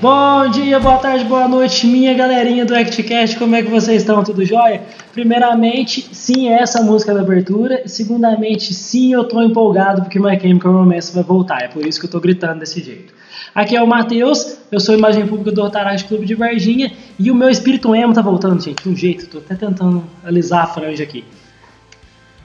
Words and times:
bom 0.00 0.48
dia, 0.50 0.78
boa 0.78 0.98
tarde, 0.98 1.24
boa 1.24 1.48
noite, 1.48 1.86
minha 1.86 2.12
galerinha 2.14 2.64
do 2.64 2.74
ActCast, 2.74 3.38
como 3.38 3.54
é 3.54 3.62
que 3.62 3.70
vocês 3.70 4.02
estão? 4.02 4.22
Tudo 4.22 4.44
jóia? 4.44 4.82
Primeiramente, 5.12 6.08
sim, 6.12 6.48
é 6.48 6.60
essa 6.60 6.82
música 6.82 7.14
da 7.14 7.20
abertura. 7.20 7.82
Segundamente, 7.86 8.74
sim, 8.74 9.12
eu 9.12 9.24
tô 9.24 9.42
empolgado 9.42 10.02
porque 10.02 10.18
My 10.18 10.38
Chemical 10.38 10.72
Romance 10.72 11.14
vai 11.14 11.22
voltar, 11.22 11.62
é 11.62 11.68
por 11.68 11.84
isso 11.86 11.98
que 11.98 12.06
eu 12.06 12.10
tô 12.10 12.20
gritando 12.20 12.60
desse 12.60 12.82
jeito. 12.82 13.14
Aqui 13.54 13.74
é 13.74 13.82
o 13.82 13.86
Matheus, 13.86 14.58
eu 14.70 14.78
sou 14.78 14.94
imagem 14.94 15.26
pública 15.26 15.50
do 15.50 15.62
Rotaract 15.62 16.04
Clube 16.06 16.26
de 16.26 16.34
Varginha 16.34 16.92
e 17.18 17.30
o 17.30 17.34
meu 17.34 17.48
espírito 17.48 17.94
emo 17.94 18.12
tá 18.12 18.20
voltando, 18.20 18.62
gente, 18.62 18.82
de 18.82 18.88
um 18.88 18.96
jeito, 18.96 19.26
tô 19.26 19.38
até 19.38 19.54
tentando 19.54 20.04
alisar 20.22 20.64
a 20.64 20.66
franja 20.66 21.02
aqui. 21.02 21.24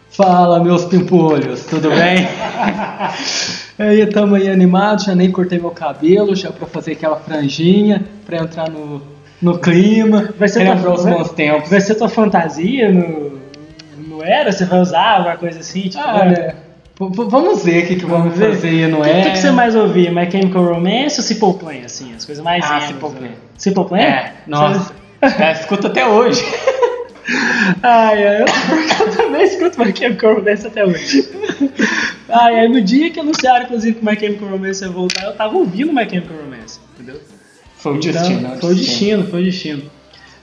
Fala, 0.10 0.64
meus 0.64 0.86
pimpolhos, 0.86 1.66
tudo 1.66 1.90
bem? 1.90 2.28
aí, 3.78 4.06
tamo 4.08 4.36
aí 4.36 4.50
animados, 4.50 5.06
já 5.06 5.16
nem 5.16 5.32
cortei 5.32 5.60
meu 5.60 5.72
cabelo, 5.72 6.36
já 6.36 6.52
pra 6.52 6.68
fazer 6.68 6.94
aquela 6.94 7.18
franjinha, 7.18 8.04
pra 8.26 8.38
entrar 8.38 8.70
no, 8.70 9.02
no 9.42 9.58
clima, 9.60 10.30
Vai 10.38 10.48
ser 10.48 10.60
lembrar 10.60 10.82
tua- 10.82 10.94
os 10.94 11.04
vai- 11.04 11.14
bons 11.14 11.30
tempos. 11.32 11.70
Vai 11.70 11.82
ser 11.82 11.96
tua 11.96 12.10
fantasia 12.10 12.92
no, 12.92 13.40
no 13.98 14.24
Era? 14.24 14.52
Você 14.52 14.66
vai 14.66 14.80
usar 14.80 15.18
alguma 15.18 15.38
coisa 15.38 15.60
assim? 15.60 15.82
Tipo, 15.84 16.00
Ah, 16.04 16.26
v- 16.28 16.54
Vamos 17.30 17.64
ver 17.64 17.84
o 17.84 17.88
que, 17.88 17.96
que 17.96 18.06
vamos 18.06 18.38
ver. 18.38 18.54
fazer, 18.54 18.88
não 18.88 19.00
O 19.00 19.04
que, 19.04 19.10
é? 19.10 19.22
que, 19.24 19.32
que 19.32 19.38
você 19.40 19.50
mais 19.52 19.76
ouvia? 19.76 20.12
My 20.12 20.30
Chemical 20.30 20.64
Romance 20.64 21.20
ou 21.20 21.24
Simple 21.26 21.54
Plan, 21.56 21.84
assim? 21.84 22.14
As 22.16 22.24
coisas 22.26 22.44
mais 22.44 22.64
Ah, 22.64 22.74
emos, 22.78 22.86
Simple 22.90 23.10
né? 23.10 23.16
Plan. 23.20 23.30
Simple 23.58 23.86
Plan? 23.86 23.98
É, 24.00 24.34
nossa, 24.46 24.94
é, 25.22 25.52
escuta 25.54 25.88
até 25.88 26.06
hoje. 26.08 26.44
Ai, 27.84 28.28
ai, 28.28 28.42
eu, 28.42 28.46
eu 29.32 29.40
também 29.40 29.44
escuto 29.44 29.80
My 29.86 29.96
Chemical 29.98 30.36
Romance 30.36 30.68
até 30.68 30.86
hoje. 30.86 31.30
Ai, 32.30 32.60
ai, 32.62 32.68
no 32.68 32.82
dia 32.82 33.10
que 33.10 33.20
anunciaram, 33.20 33.66
inclusive, 33.66 33.98
que 34.00 34.06
My 34.06 34.18
Chemical 34.20 34.48
Romance 34.50 34.84
ia 34.84 34.90
voltar, 34.90 35.26
eu 35.26 35.34
tava 35.34 35.56
ouvindo 35.58 35.92
My 35.94 36.08
Chemical 36.10 36.38
Romance, 36.44 36.80
entendeu? 36.96 37.20
Foi 37.78 37.94
o 37.94 37.96
Então, 37.98 38.12
destino. 38.12 38.48
é 38.54 38.58
foi 38.58 38.72
o 38.72 38.76
destino, 38.76 39.28
foi 39.28 39.42
o 39.42 39.44
destino. 39.46 39.84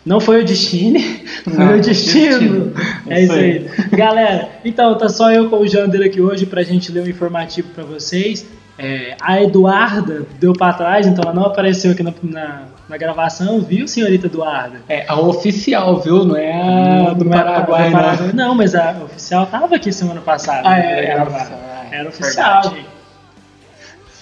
Não 0.07 0.21
foi 0.21 0.41
o 0.41 0.45
destino, 0.45 0.99
foi 1.45 1.53
Não, 1.55 1.77
o 1.77 1.81
destino. 1.81 2.39
destino. 2.39 2.73
É 3.09 3.23
isso 3.23 3.33
aí. 3.33 3.67
Galera, 3.93 4.49
então 4.65 4.97
tá 4.97 5.09
só 5.09 5.31
eu 5.33 5.49
com 5.51 5.59
o 5.59 5.69
Jander 5.69 6.03
aqui 6.07 6.21
hoje 6.21 6.47
pra 6.47 6.63
gente 6.63 6.91
ler 6.91 7.03
um 7.03 7.09
informativo 7.09 7.69
pra 7.75 7.85
vocês. 7.85 8.45
É, 8.79 9.17
a 9.21 9.43
Eduarda 9.43 10.25
deu 10.39 10.53
pra 10.53 10.73
trás, 10.73 11.05
então 11.07 11.23
ela 11.25 11.35
não 11.35 11.45
apareceu 11.47 11.91
aqui 11.91 12.03
na, 12.03 12.13
na, 12.23 12.63
na 12.89 12.97
gravação, 12.97 13.61
viu, 13.61 13.89
senhorita 13.89 14.27
Eduarda? 14.27 14.81
É 14.89 15.05
a 15.09 15.19
oficial, 15.19 16.01
viu? 16.01 16.25
Não 16.25 16.37
é 16.37 16.53
a 16.53 17.13
do 17.13 17.25
Não 17.25 17.33
é 17.33 17.43
Paraguai, 17.43 17.91
do 18.17 18.27
não. 18.29 18.49
Não, 18.49 18.55
mas 18.55 18.77
a 18.77 18.93
oficial 19.05 19.47
tava 19.47 19.75
aqui 19.75 19.93
semana 19.93 20.21
passada. 20.21 20.69
Ah, 20.69 20.77
né, 20.77 21.05
é, 21.05 21.11
era 21.11 21.23
oficial, 21.25 21.59
é, 21.91 21.97
Era 21.97 22.09
oficial. 22.09 22.63
verdade. 22.63 22.87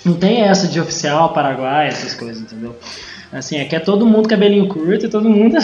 Não 0.05 0.15
tem 0.15 0.43
essa 0.43 0.69
de 0.69 0.81
oficial, 0.81 1.33
Paraguai, 1.33 1.88
essas 1.88 2.15
coisas, 2.15 2.41
entendeu? 2.41 2.77
Assim, 3.33 3.61
aqui 3.61 3.75
é 3.77 3.81
todo 3.81 4.06
mundo 4.06 4.28
cabelinho 4.28 4.69
curto 4.69 5.05
e 5.05 5.09
todo 5.09 5.28
mundo. 5.28 5.56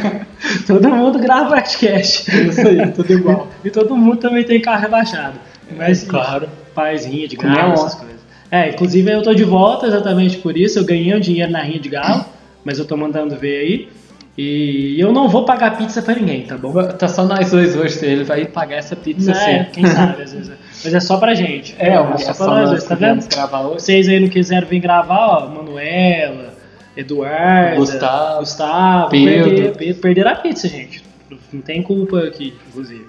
todo 0.66 0.88
mundo 0.88 1.18
grava 1.18 1.50
podcast. 1.50 2.28
Isso 2.48 2.66
aí, 2.66 2.90
tudo 2.92 3.12
igual. 3.12 3.48
E 3.62 3.70
todo 3.70 3.94
mundo 3.96 4.16
também 4.16 4.42
tem 4.42 4.60
carro 4.60 4.80
rebaixado. 4.80 5.38
Mas, 5.76 6.02
É, 6.02 6.06
claro. 6.06 6.48
Faz 6.74 7.04
rinha 7.04 7.28
de 7.28 7.36
onça. 7.36 7.72
essas 7.72 7.94
coisas. 7.94 8.13
É, 8.54 8.68
inclusive 8.70 9.10
eu 9.10 9.22
tô 9.22 9.34
de 9.34 9.44
volta 9.44 9.86
exatamente 9.86 10.36
por 10.38 10.56
isso. 10.56 10.78
Eu 10.78 10.84
ganhei 10.84 11.14
um 11.14 11.20
dinheiro 11.20 11.50
na 11.50 11.60
rinha 11.62 11.80
de 11.80 11.88
galo, 11.88 12.24
mas 12.64 12.78
eu 12.78 12.84
tô 12.84 12.96
mandando 12.96 13.36
ver 13.36 13.58
aí. 13.60 13.88
E 14.36 14.96
eu 14.98 15.12
não 15.12 15.28
vou 15.28 15.44
pagar 15.44 15.76
pizza 15.78 16.02
pra 16.02 16.14
ninguém, 16.14 16.42
tá 16.42 16.56
bom? 16.58 16.72
Tá 16.88 17.06
só 17.06 17.24
nós 17.24 17.50
dois 17.52 17.76
hoje, 17.76 18.04
ele 18.04 18.24
vai 18.24 18.44
pagar 18.46 18.76
essa 18.76 18.96
pizza 18.96 19.32
Não, 19.32 19.40
é, 19.40 19.64
sim. 19.64 19.70
quem 19.72 19.86
sabe, 19.86 20.22
às 20.22 20.32
vezes. 20.32 20.52
Mas 20.84 20.92
é 20.94 20.98
só 21.00 21.18
pra 21.18 21.34
gente. 21.34 21.74
É, 21.78 21.90
é 21.94 22.18
só, 22.18 22.32
só 22.34 22.44
pra 22.46 22.54
nós 22.60 22.70
dois, 22.70 22.84
tá 22.84 22.94
vendo? 22.96 23.28
gravar 23.28 23.60
hoje. 23.62 23.82
Vocês 23.82 24.08
aí 24.08 24.18
não 24.20 24.28
quiseram 24.28 24.66
vir 24.66 24.80
gravar, 24.80 25.26
ó, 25.44 25.48
Manuela, 25.48 26.52
Eduardo, 26.96 27.76
Gustavo, 27.76 28.40
Gustavo 28.40 29.10
Pedro. 29.10 29.54
perder- 29.72 29.94
perderam 29.94 30.30
a 30.32 30.34
pizza, 30.36 30.68
gente. 30.68 31.04
Não 31.52 31.60
tem 31.60 31.80
culpa 31.82 32.18
aqui, 32.20 32.54
inclusive. 32.68 33.06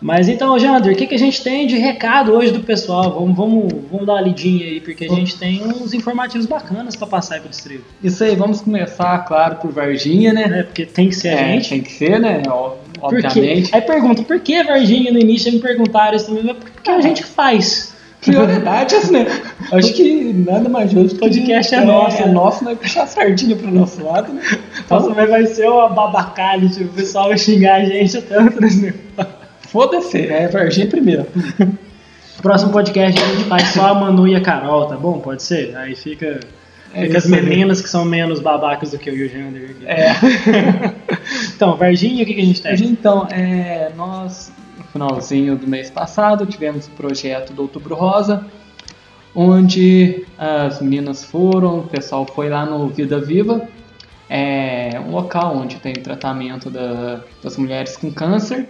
Mas 0.00 0.28
então, 0.28 0.58
Jander, 0.58 0.92
o 0.92 0.96
que, 0.96 1.06
que 1.06 1.14
a 1.14 1.18
gente 1.18 1.42
tem 1.42 1.66
de 1.66 1.76
recado 1.76 2.32
hoje 2.32 2.50
do 2.50 2.60
pessoal? 2.60 3.12
Vamos, 3.12 3.36
vamos, 3.36 3.72
vamos 3.90 4.06
dar 4.06 4.14
uma 4.14 4.20
lidinha 4.20 4.66
aí, 4.66 4.80
porque 4.80 5.04
a 5.04 5.08
gente 5.08 5.38
tem 5.38 5.62
uns 5.62 5.94
informativos 5.94 6.46
bacanas 6.46 6.96
pra 6.96 7.06
passar 7.06 7.36
aí 7.36 7.40
pro 7.40 7.50
distrito. 7.50 7.84
Isso 8.02 8.22
aí, 8.24 8.34
vamos 8.34 8.60
começar, 8.60 9.18
claro, 9.20 9.56
por 9.56 9.70
Varginha, 9.72 10.32
né? 10.32 10.46
Né? 10.46 10.62
Porque 10.64 10.84
tem 10.84 11.08
que 11.08 11.14
ser 11.14 11.28
a 11.28 11.32
É, 11.32 11.52
gente. 11.54 11.68
Tem 11.68 11.80
que 11.82 11.92
ser, 11.92 12.18
né? 12.18 12.42
Obviamente. 13.00 13.74
Aí 13.74 13.80
pergunta, 13.80 14.22
por 14.22 14.40
que 14.40 14.62
Varginha 14.62 15.12
no 15.12 15.18
início 15.18 15.52
me 15.52 15.58
perguntaram 15.60 16.16
isso 16.16 16.26
também? 16.26 16.54
Porque 16.54 16.90
a 16.90 17.00
gente 17.00 17.24
faz. 17.24 17.92
Prioridades, 18.20 19.10
né? 19.10 19.26
Acho 19.72 19.92
que 19.94 20.32
nada 20.32 20.68
mais 20.68 20.92
justo. 20.92 21.16
O 21.16 21.18
podcast 21.18 21.74
é 21.74 21.78
é 21.78 21.84
nosso, 21.84 22.22
É 22.22 22.26
nosso, 22.26 22.64
né? 22.64 22.76
Puxar 22.76 23.02
a 23.02 23.06
sardinha 23.06 23.56
pro 23.56 23.68
nosso 23.68 24.04
lado, 24.04 24.32
né? 24.32 24.42
Nossa, 24.88 25.10
mas 25.10 25.28
vai 25.28 25.46
ser 25.46 25.68
uma 25.68 25.88
babacalha, 25.88 26.68
tipo, 26.68 26.84
o 26.84 26.94
pessoal 26.94 27.28
vai 27.28 27.38
xingar 27.38 27.80
a 27.80 27.84
gente 27.84 28.22
tanto 28.22 28.60
nesse 28.60 28.80
negócio. 28.80 29.41
Foda-se, 29.72 30.18
é 30.26 30.48
Varginha 30.48 30.86
primeiro. 30.86 31.26
Próximo 32.42 32.72
podcast 32.72 33.22
a 33.22 33.26
gente 33.26 33.44
faz 33.44 33.68
só 33.68 33.86
a 33.88 33.94
Manu 33.94 34.28
e 34.28 34.34
a 34.36 34.40
Carol, 34.40 34.86
tá 34.86 34.96
bom? 34.96 35.18
Pode 35.20 35.42
ser? 35.42 35.74
Aí 35.76 35.94
fica, 35.96 36.40
É 36.92 37.06
fica 37.06 37.16
as 37.18 37.24
aí. 37.24 37.30
meninas 37.30 37.80
que 37.80 37.88
são 37.88 38.04
menos 38.04 38.38
babacas 38.40 38.90
do 38.90 38.98
que 38.98 39.08
eu 39.08 39.16
e 39.16 39.24
o 39.24 39.28
Jander 39.28 39.70
aqui. 39.70 39.86
É. 39.86 40.92
Então, 41.54 41.76
Varginha, 41.76 42.24
o 42.24 42.26
que, 42.26 42.34
que 42.34 42.40
a 42.40 42.44
gente 42.44 42.60
tem? 42.60 42.74
Então, 42.88 43.26
é, 43.30 43.90
nós, 43.96 44.52
no 44.76 44.84
finalzinho 44.84 45.56
do 45.56 45.66
mês 45.68 45.88
passado, 45.88 46.44
tivemos 46.44 46.86
o 46.88 46.90
projeto 46.90 47.52
do 47.52 47.62
Outubro 47.62 47.94
Rosa, 47.94 48.44
onde 49.34 50.24
as 50.36 50.80
meninas 50.82 51.24
foram, 51.24 51.78
o 51.80 51.82
pessoal 51.86 52.26
foi 52.26 52.48
lá 52.48 52.66
no 52.66 52.88
Vida 52.88 53.20
Viva, 53.20 53.68
é 54.28 55.00
um 55.06 55.12
local 55.12 55.56
onde 55.56 55.76
tem 55.76 55.92
tratamento 55.94 56.68
da- 56.68 57.20
das 57.42 57.56
mulheres 57.56 57.96
com 57.96 58.10
câncer, 58.10 58.66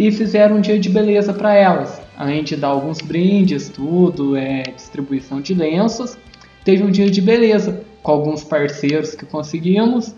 e 0.00 0.10
fizeram 0.10 0.56
um 0.56 0.60
dia 0.62 0.80
de 0.80 0.88
beleza 0.88 1.30
para 1.30 1.52
elas, 1.52 2.00
além 2.16 2.42
de 2.42 2.56
dar 2.56 2.68
alguns 2.68 3.02
brindes, 3.02 3.68
tudo, 3.68 4.34
é, 4.34 4.62
distribuição 4.74 5.42
de 5.42 5.52
lenços, 5.52 6.16
teve 6.64 6.82
um 6.82 6.90
dia 6.90 7.10
de 7.10 7.20
beleza 7.20 7.84
com 8.02 8.10
alguns 8.10 8.42
parceiros 8.42 9.14
que 9.14 9.26
conseguimos 9.26 10.14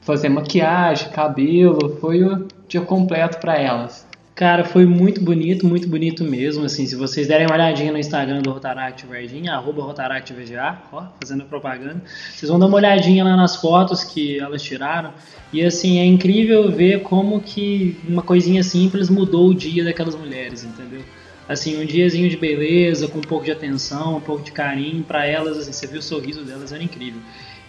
fazer 0.00 0.30
maquiagem, 0.30 1.10
cabelo, 1.10 1.98
foi 2.00 2.24
o 2.24 2.48
dia 2.66 2.80
completo 2.80 3.38
para 3.38 3.58
elas. 3.58 4.05
Cara, 4.36 4.64
foi 4.64 4.84
muito 4.84 5.18
bonito, 5.22 5.66
muito 5.66 5.88
bonito 5.88 6.22
mesmo. 6.22 6.62
Assim, 6.62 6.84
se 6.84 6.94
vocês 6.94 7.26
derem 7.26 7.46
uma 7.46 7.54
olhadinha 7.54 7.90
no 7.90 7.96
Instagram 7.96 8.42
do 8.42 8.52
Rotaract 8.52 9.06
Varginha, 9.06 9.54
arroba 9.54 9.82
RotaractVGA, 9.82 10.76
ó, 10.92 11.04
fazendo 11.18 11.44
propaganda, 11.44 12.02
vocês 12.34 12.50
vão 12.50 12.58
dar 12.58 12.66
uma 12.66 12.76
olhadinha 12.76 13.24
lá 13.24 13.34
nas 13.34 13.56
fotos 13.56 14.04
que 14.04 14.38
elas 14.38 14.60
tiraram. 14.60 15.14
E 15.50 15.64
assim, 15.64 15.98
é 16.00 16.04
incrível 16.04 16.70
ver 16.70 17.00
como 17.00 17.40
que 17.40 17.96
uma 18.06 18.20
coisinha 18.20 18.62
simples 18.62 19.08
mudou 19.08 19.48
o 19.48 19.54
dia 19.54 19.82
daquelas 19.82 20.14
mulheres, 20.14 20.64
entendeu? 20.64 21.00
Assim, 21.48 21.80
um 21.80 21.86
diazinho 21.86 22.28
de 22.28 22.36
beleza, 22.36 23.08
com 23.08 23.20
um 23.20 23.22
pouco 23.22 23.46
de 23.46 23.52
atenção, 23.52 24.18
um 24.18 24.20
pouco 24.20 24.42
de 24.42 24.52
carinho 24.52 25.02
para 25.02 25.24
elas, 25.24 25.56
assim, 25.56 25.72
você 25.72 25.86
viu 25.86 26.00
o 26.00 26.02
sorriso 26.02 26.44
delas, 26.44 26.72
era 26.72 26.82
incrível. 26.82 27.22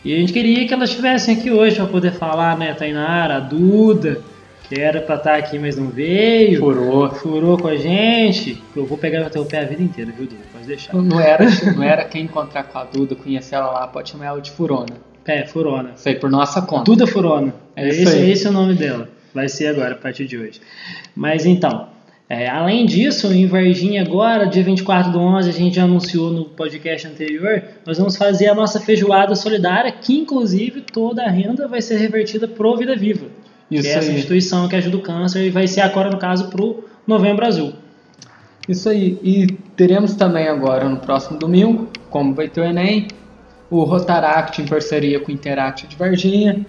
E 0.03 0.13
a 0.13 0.19
gente 0.19 0.33
queria 0.33 0.67
que 0.67 0.73
elas 0.73 0.89
estivessem 0.89 1.37
aqui 1.37 1.49
hoje 1.49 1.77
para 1.77 1.85
poder 1.85 2.11
falar, 2.11 2.57
né, 2.57 2.73
Tainara, 2.73 3.39
Duda, 3.39 4.21
que 4.67 4.79
era 4.79 5.01
para 5.01 5.15
estar 5.15 5.35
aqui, 5.35 5.57
mas 5.57 5.77
não 5.77 5.87
veio 5.87 6.59
Furou. 6.59 7.09
furou 7.11 7.57
com 7.57 7.67
a 7.67 7.75
gente, 7.77 8.61
eu 8.75 8.85
vou 8.85 8.97
pegar 8.97 9.25
o 9.25 9.29
teu 9.29 9.45
pé 9.45 9.59
a 9.59 9.65
vida 9.65 9.81
inteira, 9.81 10.11
viu, 10.11 10.27
Duda? 10.27 10.41
Pode 10.51 10.65
deixar. 10.65 10.93
Não 10.93 11.19
era, 11.19 11.45
não 11.75 11.83
era 11.83 12.03
quem 12.03 12.23
encontrar 12.23 12.63
com 12.63 12.77
a 12.77 12.83
Duda, 12.83 13.15
conhecer 13.15 13.55
ela 13.55 13.71
lá, 13.71 13.87
pode 13.87 14.09
chamar 14.09 14.25
ela 14.25 14.41
de 14.41 14.51
Furona. 14.51 15.07
É, 15.25 15.45
furona. 15.45 15.91
Isso 15.95 16.07
aí 16.07 16.15
por 16.15 16.29
nossa 16.29 16.61
conta. 16.61 16.85
Duda 16.85 17.05
Furona. 17.05 17.53
É 17.75 17.85
É 17.85 17.89
isso 17.89 18.01
esse, 18.03 18.15
aí. 18.15 18.31
esse 18.31 18.47
é 18.47 18.49
o 18.49 18.53
nome 18.53 18.75
dela. 18.75 19.09
Vai 19.33 19.49
ser 19.49 19.67
agora, 19.67 19.93
a 19.93 19.97
partir 19.97 20.25
de 20.25 20.37
hoje. 20.37 20.61
Mas 21.13 21.45
então, 21.45 21.89
é, 22.29 22.47
além 22.49 22.85
disso, 22.85 23.31
em 23.33 23.45
Varginha 23.45 24.01
agora, 24.01 24.45
dia 24.47 24.63
24 24.63 25.11
do 25.11 25.19
11, 25.19 25.49
a 25.49 25.53
gente 25.53 25.75
já 25.75 25.83
anunciou 25.83 26.31
no 26.31 26.45
podcast 26.45 27.07
anterior, 27.07 27.61
nós 27.85 27.97
vamos 27.97 28.15
fazer 28.15 28.47
a 28.47 28.55
nossa 28.55 28.79
feijoada 28.79 29.35
solidária, 29.35 29.91
que 29.91 30.17
inclusive 30.17 30.81
toda 30.81 31.23
a 31.23 31.29
renda 31.29 31.67
vai 31.67 31.81
ser 31.81 31.97
revertida 31.97 32.47
pro 32.47 32.77
Vida 32.77 32.95
Viva. 32.95 33.27
Isso 33.69 33.83
que 33.83 33.89
é 33.89 33.97
essa 33.97 34.09
aí. 34.09 34.15
instituição 34.15 34.67
que 34.67 34.75
ajuda 34.75 34.97
o 34.97 35.01
câncer 35.01 35.45
e 35.45 35.49
vai 35.49 35.67
ser 35.67 35.81
agora, 35.81 36.09
no 36.09 36.17
caso, 36.17 36.49
pro 36.49 36.85
Novembro 37.05 37.45
Azul. 37.45 37.73
Isso 38.67 38.89
aí. 38.89 39.17
E 39.23 39.47
teremos 39.75 40.15
também 40.15 40.47
agora 40.47 40.89
no 40.89 40.97
próximo 40.97 41.37
domingo, 41.37 41.87
como 42.09 42.33
vai 42.33 42.49
ter 42.49 42.61
o 42.61 42.63
Enem, 42.63 43.07
o 43.69 43.83
Rotaract 43.83 44.61
em 44.61 44.65
parceria 44.65 45.19
com 45.19 45.31
o 45.31 45.33
Interact 45.33 45.87
de 45.87 45.95
Varginha. 45.95 46.65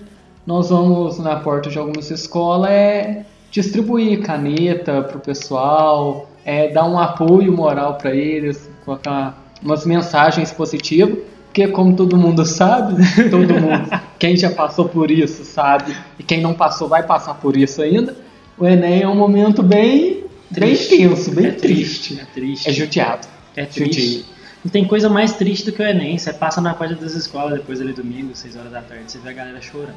Nós 0.47 0.71
vamos 0.71 1.19
na 1.19 1.37
porta 1.37 1.69
de 1.69 1.79
algumas 1.79 2.11
escolas 2.11 2.71
é, 2.71 3.25
distribuir 3.51 4.23
caneta 4.23 5.03
para 5.03 5.17
o 5.17 5.21
pessoal, 5.21 6.29
é, 6.45 6.69
dar 6.69 6.87
um 6.89 6.99
apoio 6.99 7.53
moral 7.53 7.95
para 7.95 8.15
eles, 8.15 8.71
colocar 8.85 9.37
umas 9.63 9.85
mensagens 9.85 10.51
positivas. 10.53 11.19
Porque 11.47 11.69
como 11.69 11.97
todo 11.97 12.17
mundo 12.17 12.45
sabe, 12.45 12.95
todo 13.31 13.55
mundo, 13.55 13.91
quem 14.19 14.37
já 14.37 14.51
passou 14.51 14.89
por 14.89 15.11
isso 15.11 15.45
sabe, 15.45 15.95
e 16.19 16.23
quem 16.23 16.41
não 16.41 16.55
passou 16.55 16.89
vai 16.89 17.03
passar 17.03 17.35
por 17.35 17.57
isso 17.57 17.81
ainda. 17.83 18.17
O 18.59 18.67
Enem 18.67 19.03
é 19.03 19.09
um 19.09 19.15
momento 19.15 19.63
bem, 19.63 20.25
bem 20.51 20.75
Triste. 20.75 20.97
tenso, 20.97 21.31
bem 21.31 21.47
é 21.47 21.51
triste. 21.53 22.19
É 22.21 22.25
triste. 22.35 22.69
É 22.69 22.73
judiado. 22.73 23.27
É 23.57 23.65
triste. 23.65 24.25
Não 24.65 24.73
tem 24.73 24.85
coisa 24.85 25.09
mais 25.09 25.35
triste 25.35 25.67
do 25.67 25.73
que 25.73 25.81
o 25.81 25.87
Enem. 25.87 26.19
Você 26.19 26.33
passa 26.33 26.61
na 26.61 26.75
porta 26.75 26.97
das 26.97 27.15
escolas 27.15 27.55
depois 27.55 27.81
ali 27.81 27.93
domingo, 27.93 28.35
6 28.35 28.57
horas 28.57 28.73
da 28.73 28.81
tarde, 28.83 29.05
você 29.07 29.19
vê 29.19 29.31
a 29.31 29.33
galera 29.33 29.61
chorando. 29.61 29.95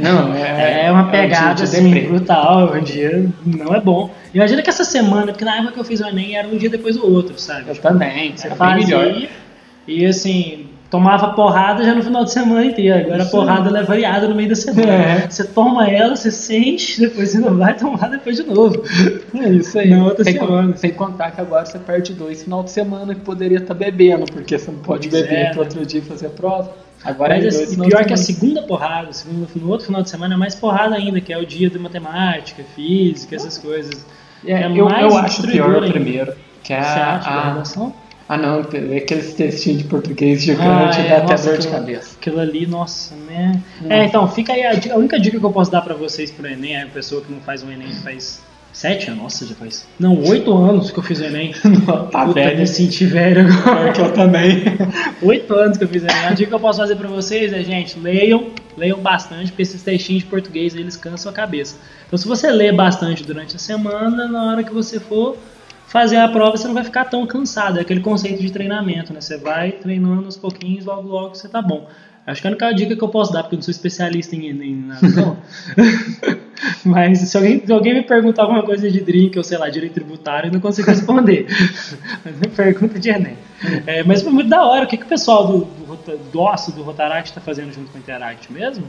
Não, 0.00 0.34
É, 0.34 0.90
uma 0.90 1.10
pegada 1.12 1.60
é 1.60 1.62
um 1.62 1.64
assim, 1.64 1.90
deprê. 1.92 2.08
brutal, 2.08 2.74
um 2.74 2.82
dia 2.82 3.30
não 3.46 3.72
é 3.72 3.80
bom. 3.80 4.12
Imagina 4.34 4.62
que 4.62 4.68
essa 4.68 4.84
semana, 4.84 5.26
porque 5.30 5.44
na 5.44 5.58
época 5.58 5.72
que 5.74 5.78
eu 5.80 5.84
fiz 5.84 6.00
o 6.00 6.06
Enem 6.08 6.36
era 6.36 6.48
um 6.48 6.56
dia 6.56 6.68
depois 6.68 6.96
do 6.96 7.06
outro, 7.08 7.38
sabe? 7.38 7.68
Eu 7.68 7.74
Tipo, 7.74 7.86
também, 7.86 8.36
Você 8.36 8.50
fazia 8.50 9.28
e 9.86 10.04
assim, 10.06 10.66
tomava 10.94 11.32
porrada 11.32 11.82
já 11.84 11.92
no 11.92 12.04
final 12.04 12.22
de 12.22 12.30
semana 12.30 12.64
inteiro. 12.64 13.00
Agora 13.00 13.22
a 13.22 13.26
Isso 13.26 13.30
porrada 13.32 13.68
ela 13.68 13.80
é 13.80 13.82
variada 13.82 14.28
no 14.28 14.34
meio 14.36 14.48
da 14.48 14.54
semana. 14.54 14.92
É. 14.92 15.28
Você 15.28 15.42
toma 15.42 15.90
ela, 15.90 16.14
você 16.14 16.30
sente, 16.30 17.00
depois 17.00 17.30
você 17.30 17.40
não 17.40 17.56
vai 17.56 17.76
tomar 17.76 18.08
depois 18.10 18.36
de 18.36 18.44
novo. 18.44 18.80
É 19.34 19.48
isso 19.50 19.76
aí. 19.76 19.90
Na 19.90 20.04
outra 20.04 20.22
sem, 20.22 20.34
semana. 20.34 20.76
sem 20.76 20.92
contar 20.92 21.32
que 21.32 21.40
agora 21.40 21.66
você 21.66 21.80
perde 21.80 22.12
dois 22.12 22.44
final 22.44 22.62
de 22.62 22.70
semana 22.70 23.12
que 23.12 23.22
poderia 23.22 23.58
estar 23.58 23.74
bebendo, 23.74 24.24
porque 24.26 24.56
você 24.56 24.70
não 24.70 24.78
pode 24.78 25.08
Pois 25.08 25.22
beber 25.22 25.36
é, 25.36 25.50
pro 25.50 25.62
outro 25.62 25.84
dia 25.84 26.00
fazer 26.00 26.28
a 26.28 26.30
prova. 26.30 26.70
Agora 27.02 27.36
é 27.36 27.42
Mas, 27.42 27.56
dois 27.56 27.72
assim, 27.72 27.88
pior 27.88 28.04
que 28.04 28.12
a 28.12 28.16
segunda 28.16 28.62
porrada, 28.62 29.12
segundo, 29.12 29.48
no 29.56 29.70
outro 29.70 29.86
final 29.86 30.00
de 30.00 30.10
semana 30.10 30.34
é 30.34 30.38
mais 30.38 30.54
porrada 30.54 30.94
ainda, 30.94 31.20
que 31.20 31.32
é 31.32 31.38
o 31.38 31.44
dia 31.44 31.68
de 31.68 31.76
matemática, 31.76 32.62
física, 32.76 33.34
essas 33.34 33.58
coisas. 33.58 34.06
É, 34.46 34.52
é 34.52 34.66
eu, 34.66 34.84
mais 34.84 35.12
eu 35.12 35.18
acho 35.18 35.42
pior 35.42 35.82
o 35.82 35.90
primeiro. 35.90 36.34
Que 36.62 36.72
é 36.72 36.80
Você 36.80 37.00
acha 37.00 37.30
da 37.30 37.36
a, 37.36 37.40
a, 37.40 37.48
redação? 37.50 37.92
Ah 38.28 38.36
não, 38.36 38.60
aqueles 38.60 39.34
textinhos 39.34 39.78
de 39.82 39.84
português 39.84 40.42
gigante 40.42 40.98
Ah, 40.98 41.04
é, 41.04 41.08
dá 41.10 41.16
até 41.18 41.32
nossa, 41.32 41.50
dor 41.50 41.58
de 41.58 41.68
cabeça. 41.68 42.16
Aquilo 42.20 42.40
ali, 42.40 42.66
nossa, 42.66 43.14
né? 43.14 43.60
É, 43.88 44.04
então, 44.04 44.26
fica 44.28 44.52
aí 44.52 44.64
a, 44.64 44.72
dica- 44.74 44.94
a 44.94 44.98
única 44.98 45.18
dica 45.20 45.38
que 45.38 45.44
eu 45.44 45.52
posso 45.52 45.70
dar 45.70 45.82
pra 45.82 45.94
vocês 45.94 46.30
pro 46.30 46.46
Enem, 46.46 46.74
é 46.76 46.82
a 46.82 46.86
pessoa 46.86 47.20
que 47.22 47.30
não 47.32 47.40
faz 47.40 47.62
o 47.62 47.70
Enem 47.70 47.88
faz 48.02 48.40
sete 48.72 49.08
anos, 49.08 49.22
nossa, 49.22 49.46
já 49.46 49.54
faz. 49.54 49.86
Não, 50.00 50.18
oito 50.24 50.52
anos 50.52 50.90
que 50.90 50.98
eu 50.98 51.02
fiz 51.02 51.20
o 51.20 51.24
Enem. 51.24 51.52
tá 52.10 52.24
Puta, 52.26 52.32
velho. 52.32 52.58
me 52.58 52.66
senti 52.66 53.04
velho 53.04 53.42
agora. 53.46 53.62
Pior 53.62 53.92
que 53.92 54.00
eu 54.00 54.12
também. 54.12 54.64
Oito 55.22 55.54
anos 55.54 55.78
que 55.78 55.84
eu 55.84 55.88
fiz 55.88 56.02
o 56.02 56.06
Enem. 56.06 56.24
A 56.26 56.30
dica 56.32 56.48
que 56.48 56.54
eu 56.54 56.60
posso 56.60 56.80
fazer 56.80 56.96
pra 56.96 57.06
vocês 57.08 57.52
é, 57.52 57.62
gente, 57.62 57.96
leiam, 58.00 58.48
leiam 58.76 58.98
bastante, 58.98 59.52
porque 59.52 59.62
esses 59.62 59.80
textinhos 59.82 60.24
de 60.24 60.28
português 60.28 60.74
eles 60.74 60.96
cansam 60.96 61.30
a 61.30 61.34
cabeça. 61.34 61.76
Então, 62.06 62.18
se 62.18 62.26
você 62.26 62.50
ler 62.50 62.74
bastante 62.74 63.22
durante 63.22 63.54
a 63.54 63.58
semana, 63.60 64.26
na 64.26 64.50
hora 64.50 64.64
que 64.64 64.72
você 64.74 64.98
for 64.98 65.36
fazer 65.86 66.16
a 66.16 66.28
prova, 66.28 66.56
você 66.56 66.66
não 66.66 66.74
vai 66.74 66.84
ficar 66.84 67.04
tão 67.04 67.26
cansado. 67.26 67.78
É 67.78 67.82
aquele 67.82 68.00
conceito 68.00 68.40
de 68.40 68.50
treinamento, 68.50 69.12
né? 69.12 69.20
Você 69.20 69.36
vai 69.36 69.72
treinando 69.72 70.24
aos 70.24 70.36
pouquinhos, 70.36 70.84
logo 70.84 71.08
logo 71.08 71.34
você 71.34 71.48
tá 71.48 71.62
bom. 71.62 71.88
Acho 72.26 72.40
que 72.40 72.46
a 72.46 72.50
única 72.50 72.72
dica 72.72 72.96
que 72.96 73.02
eu 73.02 73.08
posso 73.08 73.32
dar, 73.32 73.42
porque 73.42 73.54
eu 73.54 73.58
não 73.58 73.62
sou 73.62 73.70
especialista 73.70 74.34
em, 74.34 74.48
em 74.48 74.76
nada, 74.76 75.08
não. 75.08 75.36
Mas 76.82 77.18
se 77.18 77.36
alguém, 77.36 77.66
se 77.66 77.70
alguém 77.70 77.92
me 77.92 78.02
perguntar 78.02 78.42
alguma 78.42 78.62
coisa 78.62 78.90
de 78.90 79.00
drink, 79.00 79.36
ou 79.36 79.44
sei 79.44 79.58
lá, 79.58 79.68
direito 79.68 79.92
tributário, 79.92 80.48
eu 80.48 80.52
não 80.52 80.60
consigo 80.60 80.88
responder. 80.88 81.46
Mas 82.24 82.38
me 82.38 82.48
pergunta 82.48 82.98
de 82.98 83.10
Enem. 83.10 83.36
É, 83.86 84.02
mas 84.02 84.22
foi 84.22 84.32
muito 84.32 84.48
da 84.48 84.64
hora. 84.66 84.84
O 84.84 84.88
que, 84.88 84.96
que 84.96 85.04
o 85.04 85.08
pessoal 85.08 85.46
do, 85.46 85.58
do, 85.64 86.18
do 86.32 86.40
Osso, 86.40 86.72
do 86.72 86.82
Rotaract, 86.82 87.30
está 87.30 87.40
fazendo 87.40 87.72
junto 87.72 87.90
com 87.90 87.96
o 87.96 88.00
Interact 88.00 88.52
mesmo? 88.52 88.86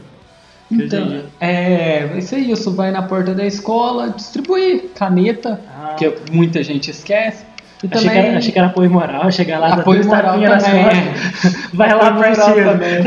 Então, 0.70 1.06
entendi. 1.06 1.24
é, 1.40 2.06
vai 2.06 2.20
ser 2.20 2.38
isso. 2.38 2.72
Vai 2.72 2.90
na 2.90 3.02
porta 3.02 3.32
da 3.34 3.46
escola, 3.46 4.10
distribuir 4.10 4.86
caneta, 4.94 5.60
Ah. 5.68 5.94
que 5.94 6.12
muita 6.32 6.62
gente 6.62 6.90
esquece. 6.90 7.44
E 7.84 7.88
Achei, 7.94 8.08
que 8.10 8.16
era, 8.16 8.38
achei 8.38 8.52
que 8.52 8.58
era 8.58 8.68
apoio 8.68 8.90
moral, 8.90 9.30
chegar 9.30 9.58
lá, 9.58 9.74
Apoio 9.74 10.04
moral 10.06 10.32
também, 10.40 10.48
costas. 10.48 11.68
Vai 11.74 11.94
lá, 11.94 12.10
parceiro. 12.12 12.70
também. 12.70 12.98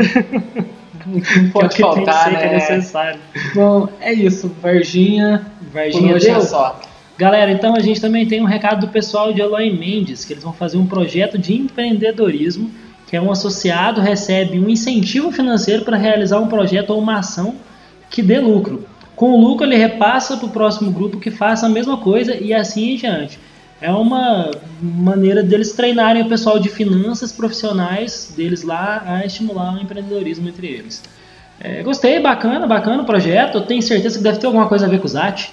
Não 1.06 1.50
Pode 1.50 1.74
que 1.74 1.82
faltar, 1.82 2.28
que 2.30 2.36
é 2.36 2.46
né? 2.46 2.52
necessário. 2.54 3.18
Bom, 3.54 3.88
é 4.00 4.12
isso. 4.12 4.54
Varginha, 4.62 5.44
Varginha 5.72 6.14
hoje 6.14 6.28
é 6.28 6.34
deu? 6.34 6.42
só. 6.42 6.80
Galera, 7.18 7.50
então 7.50 7.74
a 7.74 7.80
gente 7.80 8.00
também 8.00 8.26
tem 8.26 8.40
um 8.40 8.44
recado 8.46 8.86
do 8.86 8.88
pessoal 8.92 9.32
de 9.32 9.40
Eloy 9.40 9.70
Mendes, 9.76 10.24
que 10.24 10.32
eles 10.34 10.42
vão 10.44 10.52
fazer 10.52 10.76
um 10.78 10.86
projeto 10.86 11.36
de 11.36 11.54
empreendedorismo, 11.54 12.70
que 13.10 13.16
é 13.16 13.20
um 13.20 13.32
associado 13.32 14.00
recebe 14.00 14.60
um 14.60 14.68
incentivo 14.68 15.32
financeiro 15.32 15.84
para 15.84 15.96
realizar 15.96 16.38
um 16.38 16.46
projeto 16.46 16.90
ou 16.90 17.00
uma 17.00 17.18
ação 17.18 17.56
que 18.08 18.22
dê 18.22 18.38
lucro. 18.38 18.86
Com 19.16 19.32
o 19.32 19.40
lucro 19.40 19.66
ele 19.66 19.74
repassa 19.74 20.36
para 20.36 20.46
o 20.46 20.50
próximo 20.50 20.92
grupo 20.92 21.18
que 21.18 21.28
faça 21.28 21.66
a 21.66 21.68
mesma 21.68 21.96
coisa 21.96 22.36
e 22.36 22.54
assim 22.54 22.92
em 22.92 22.96
diante. 22.96 23.36
É 23.80 23.90
uma 23.90 24.52
maneira 24.80 25.42
deles 25.42 25.72
treinarem 25.72 26.22
o 26.22 26.28
pessoal 26.28 26.60
de 26.60 26.68
finanças 26.68 27.32
profissionais 27.32 28.32
deles 28.36 28.62
lá 28.62 29.02
a 29.04 29.26
estimular 29.26 29.74
o 29.74 29.82
empreendedorismo 29.82 30.48
entre 30.48 30.68
eles. 30.68 31.02
É, 31.58 31.82
gostei, 31.82 32.20
bacana, 32.20 32.64
bacana 32.64 33.02
o 33.02 33.06
projeto. 33.06 33.56
Eu 33.58 33.62
tenho 33.62 33.82
certeza 33.82 34.18
que 34.18 34.22
deve 34.22 34.38
ter 34.38 34.46
alguma 34.46 34.68
coisa 34.68 34.86
a 34.86 34.88
ver 34.88 35.00
com 35.00 35.06
o 35.06 35.10
ZAT. 35.10 35.50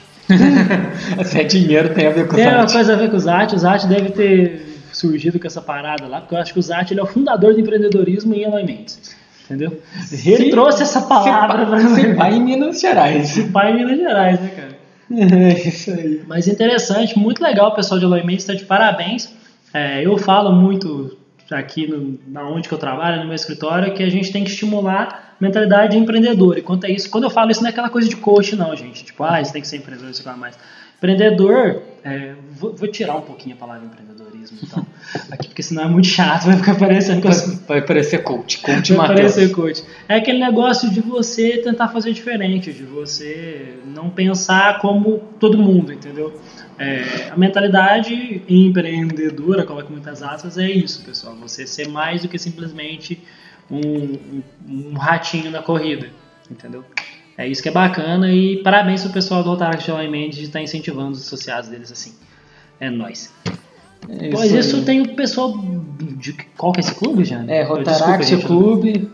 Se 1.26 1.40
é 1.42 1.44
dinheiro, 1.44 1.90
tem 1.96 2.06
a 2.06 2.12
ver 2.12 2.28
com 2.28 2.36
Tem 2.36 2.46
uma 2.48 2.68
site. 2.68 2.74
coisa 2.74 2.94
a 2.94 2.96
ver 2.98 3.10
com 3.10 3.18
o 3.18 3.20
Zat. 3.20 3.56
O 3.56 3.58
Zat 3.58 3.86
deve 3.88 4.10
ter 4.10 4.67
surgido 4.98 5.40
com 5.40 5.48
essa 5.48 5.62
parada 5.62 6.08
lá, 6.08 6.22
porque 6.22 6.36
eu 6.36 6.40
acho 6.40 6.54
que 6.54 6.60
o 6.60 6.62
Zat 6.62 6.92
ele 6.92 7.00
é 7.00 7.04
o 7.04 7.08
fundador 7.08 7.54
do 7.54 7.60
empreendedorismo 7.60 8.34
em 8.34 8.44
Eloy 8.44 8.64
Mendes. 8.64 9.16
Entendeu? 9.46 9.82
Ele 10.26 10.50
trouxe 10.50 10.84
essa 10.84 11.02
palavra 11.02 11.60
se, 11.64 11.66
pra 11.70 11.80
se 11.80 12.08
nós. 12.08 12.18
vai 12.18 12.36
em 12.36 12.44
Minas 12.44 12.82
Gerais. 12.82 13.38
Esse 13.38 13.50
pai 13.50 13.72
em 13.72 13.76
Minas 13.78 13.98
Gerais, 13.98 14.42
né, 14.42 14.50
cara? 14.50 14.78
É 15.10 15.68
isso 15.68 15.92
aí. 15.92 16.22
Mas 16.28 16.50
interessante, 16.50 17.18
muito 17.18 17.42
legal 17.42 17.70
o 17.70 17.76
pessoal 17.76 17.98
de 17.98 18.06
Eloy 18.06 18.24
Mendes, 18.24 18.44
está 18.44 18.54
de 18.54 18.66
parabéns. 18.66 19.34
É, 19.74 20.06
eu 20.06 20.18
falo 20.18 20.52
muito 20.52 21.18
aqui 21.50 21.88
no, 21.88 22.20
na 22.28 22.44
onde 22.44 22.68
que 22.68 22.74
eu 22.74 22.78
trabalho, 22.78 23.22
no 23.22 23.26
meu 23.26 23.36
escritório, 23.36 23.94
que 23.94 24.04
a 24.04 24.10
gente 24.10 24.32
tem 24.34 24.44
que 24.44 24.50
estimular 24.50 25.36
a 25.40 25.44
mentalidade 25.44 25.98
empreendedora. 25.98 26.60
E 26.60 26.62
quanto 26.62 26.86
a 26.86 26.90
isso, 26.90 27.10
quando 27.10 27.24
eu 27.24 27.30
falo 27.30 27.52
isso, 27.52 27.62
não 27.62 27.68
é 27.68 27.72
aquela 27.72 27.90
coisa 27.90 28.10
de 28.10 28.18
coach, 28.18 28.56
não, 28.56 28.76
gente. 28.76 29.06
Tipo, 29.06 29.24
ah, 29.24 29.44
você 29.44 29.54
tem 29.54 29.62
que 29.62 29.68
ser 29.68 29.78
empreendedor, 29.78 30.12
isso 30.12 30.24
lá 30.26 30.36
mais. 30.36 30.58
Empreendedor, 30.98 31.84
é, 32.04 32.34
vou, 32.52 32.76
vou 32.76 32.88
tirar 32.88 33.16
um 33.16 33.22
pouquinho 33.22 33.56
a 33.56 33.58
palavra 33.58 33.86
empreendedorismo, 34.38 34.58
então, 34.64 34.86
aqui, 35.32 35.48
porque 35.48 35.64
senão 35.64 35.84
é 35.84 35.88
muito 35.88 36.08
chato, 36.08 36.46
vai 36.46 36.58
ficar 36.58 36.76
parecendo 36.76 37.22
que 37.22 37.28
eu 37.28 37.58
Vai 37.68 37.82
parecer 37.82 38.24
coach. 38.24 38.60
Coach 38.60 38.94
Vai 38.94 39.08
parecer 39.08 39.52
coach. 39.52 39.84
É 40.08 40.16
aquele 40.16 40.40
negócio 40.40 40.90
de 40.90 41.02
você 41.02 41.58
tentar 41.58 41.90
fazer 41.90 42.14
diferente, 42.14 42.72
de 42.72 42.84
você 42.84 43.76
não 43.86 44.10
pensar 44.10 44.80
como 44.80 45.20
todo 45.40 45.58
mundo, 45.58 45.92
entendeu? 45.92 46.40
É, 46.80 47.30
a 47.32 47.38
mentalidade 47.38 48.42
empreendedora, 48.48 49.66
coloca 49.66 49.90
muitas 49.90 50.22
aspas, 50.22 50.58
é 50.58 50.70
isso, 50.70 51.04
pessoal. 51.04 51.36
Você 51.42 51.66
ser 51.66 51.88
mais 51.88 52.22
do 52.22 52.28
que 52.28 52.38
simplesmente 52.38 53.22
um, 53.70 53.80
um- 53.80 54.44
um 54.92 54.94
ratinho 54.94 55.50
na 55.50 55.62
corrida, 55.62 56.10
entendeu? 56.50 56.86
É 57.38 57.48
isso 57.48 57.62
que 57.62 57.70
é 57.70 57.72
bacana 57.72 58.32
e 58.32 58.64
parabéns 58.64 59.04
pro 59.04 59.12
pessoal 59.12 59.44
do 59.44 59.50
Rotaract 59.50 59.92
de 59.92 60.08
Mendes 60.08 60.38
de 60.40 60.46
estar 60.46 60.62
incentivando 60.62 61.12
os 61.12 61.22
associados 61.26 61.70
deles 61.70 61.92
assim. 61.92 62.14
É 62.80 62.90
nóis. 62.90 63.32
É 64.10 64.30
Pois 64.30 64.52
aí. 64.54 64.60
isso 64.60 64.82
tem 64.84 65.02
o 65.02 65.16
pessoal 65.16 65.54
de 66.00 66.34
qual 66.58 66.72
que 66.72 66.80
é 66.80 66.84
esse 66.84 66.96
clube, 66.96 67.24
Jane? 67.24 67.52
É, 67.52 67.64
Rotaract 67.64 68.38
Clube. 68.38 69.10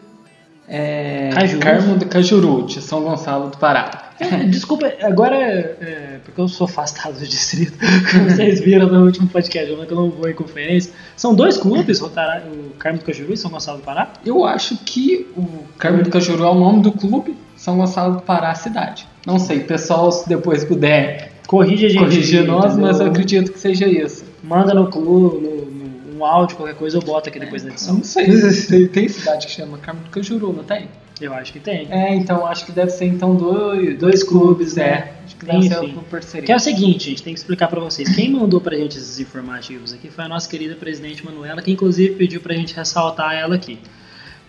É, 0.68 1.30
Cajuru. 1.34 1.60
Carmo 1.60 1.96
do 1.98 2.06
Cajuru, 2.06 2.66
de 2.66 2.82
São 2.82 3.02
Gonçalo 3.04 3.50
do 3.50 3.58
Pará. 3.58 4.12
Desculpa, 4.50 4.92
agora 5.02 5.36
é, 5.36 5.76
é, 5.82 6.20
porque 6.24 6.40
eu 6.40 6.48
sou 6.48 6.66
afastado 6.66 7.20
do 7.20 7.28
distrito, 7.28 7.74
como 8.12 8.30
vocês 8.30 8.62
viram 8.62 8.88
no 8.88 9.04
último 9.06 9.28
podcast, 9.28 9.70
eu 9.70 9.78
não 9.96 10.10
vou 10.10 10.30
em 10.30 10.34
conferência. 10.34 10.94
São 11.18 11.36
dois 11.36 11.58
clubes, 11.58 12.00
Rotara- 12.00 12.44
o 12.48 12.70
Carmo 12.78 13.00
do 13.00 13.06
Cajuru 13.06 13.34
e 13.34 13.38
São 13.38 13.52
Gonçalo 13.52 13.80
do 13.80 13.84
Pará. 13.84 14.14
Eu 14.26 14.46
acho 14.46 14.78
que 14.86 15.28
o 15.36 15.64
Carmo 15.78 16.02
do 16.02 16.10
Cajuru 16.10 16.44
é 16.46 16.50
o 16.50 16.56
nome 16.56 16.82
do 16.82 16.94
clube, 16.94 17.36
São 17.58 17.76
Gonçalo 17.78 18.16
do 18.16 18.22
Pará, 18.22 18.52
a 18.52 18.56
cidade. 18.56 19.06
Não 19.28 19.40
sei, 19.40 19.60
pessoal, 19.60 20.12
se 20.14 20.30
depois 20.30 20.64
puder 20.64 21.34
gente. 21.52 21.98
corrigir 21.98 22.46
nós, 22.46 22.78
mas 22.78 23.02
eu 23.02 23.08
acredito 23.08 23.52
que 23.52 23.60
seja 23.60 23.86
isso. 23.86 24.24
Manda 24.44 24.74
no 24.74 24.88
clube, 24.90 25.38
no, 25.40 25.66
no- 25.66 25.94
um 26.20 26.26
áudio, 26.26 26.56
qualquer 26.58 26.76
coisa, 26.76 26.98
eu 26.98 27.02
boto 27.02 27.30
aqui 27.30 27.40
depois 27.40 27.64
da 27.64 27.70
Eu 27.70 27.74
edição. 27.74 27.96
não 27.96 28.04
sei, 28.04 28.88
tem, 28.88 29.08
cidade 29.10 29.48
que 29.48 29.52
chama 29.54 29.78
Carmo 29.80 30.02
do 30.02 30.10
Cajuru, 30.12 30.54
não 30.54 30.64
tem? 30.64 30.88
Eu 31.22 31.34
acho 31.34 31.54
que 31.54 31.60
tem. 31.60 31.88
É, 31.92 32.14
então 32.16 32.46
acho 32.46 32.66
que 32.66 32.72
deve 32.72 32.92
ser 32.92 33.06
então 33.06 33.36
dois, 33.36 33.98
Dois 33.98 34.24
clubes, 34.24 34.76
né? 34.76 34.84
é. 34.84 35.14
Acho 35.26 35.36
que 35.38 35.46
deve 35.46 35.70
ser 35.70 35.84
Enfim. 35.86 36.42
Que 36.44 36.52
é 36.52 36.56
o 36.56 36.60
seguinte, 36.60 37.10
gente, 37.10 37.24
tem 37.24 37.34
que 37.34 37.40
explicar 37.40 37.68
pra 37.68 37.80
vocês. 37.80 38.14
Quem 38.14 38.32
mandou 38.32 38.60
pra 38.60 38.76
gente 38.76 38.98
esses 38.98 39.20
informativos 39.20 39.94
aqui 39.94 40.10
foi 40.10 40.26
a 40.26 40.28
nossa 40.28 40.50
querida 40.50 40.76
presidente 40.76 41.24
Manuela, 41.26 41.62
que 41.62 41.72
inclusive 41.72 42.16
pediu 42.16 42.42
pra 42.42 42.54
gente 42.54 42.76
ressaltar 42.76 43.34
ela 43.36 43.56
aqui. 43.56 43.80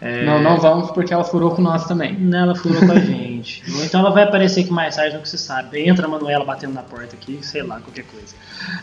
É, 0.01 0.25
Não, 0.25 0.43
não 0.43 0.59
vamos 0.59 0.91
porque 0.91 1.15
ela 1.15 1.25
furou 1.25 1.53
com 1.53 1.63
nós 1.63 1.87
também. 1.87 2.17
Ela 2.33 2.55
furou 2.55 2.81
com 2.81 2.93
a 2.93 2.99
gente. 3.01 3.63
Ou 3.75 3.85
então 3.85 4.01
ela 4.01 4.11
vai 4.11 4.25
aparecer 4.25 4.61
aqui 4.61 4.73
mais 4.73 4.97
tarde, 4.97 5.15
não 5.15 5.23
que 5.23 5.29
você 5.29 5.39
sabe. 5.39 5.81
Entra 5.87 6.07
a 6.07 6.09
Manuela 6.09 6.45
batendo 6.45 6.75
na 6.75 6.83
porta 6.83 7.15
aqui, 7.15 7.39
sei 7.43 7.63
lá, 7.63 7.81
qualquer 7.81 8.05
coisa. 8.05 8.35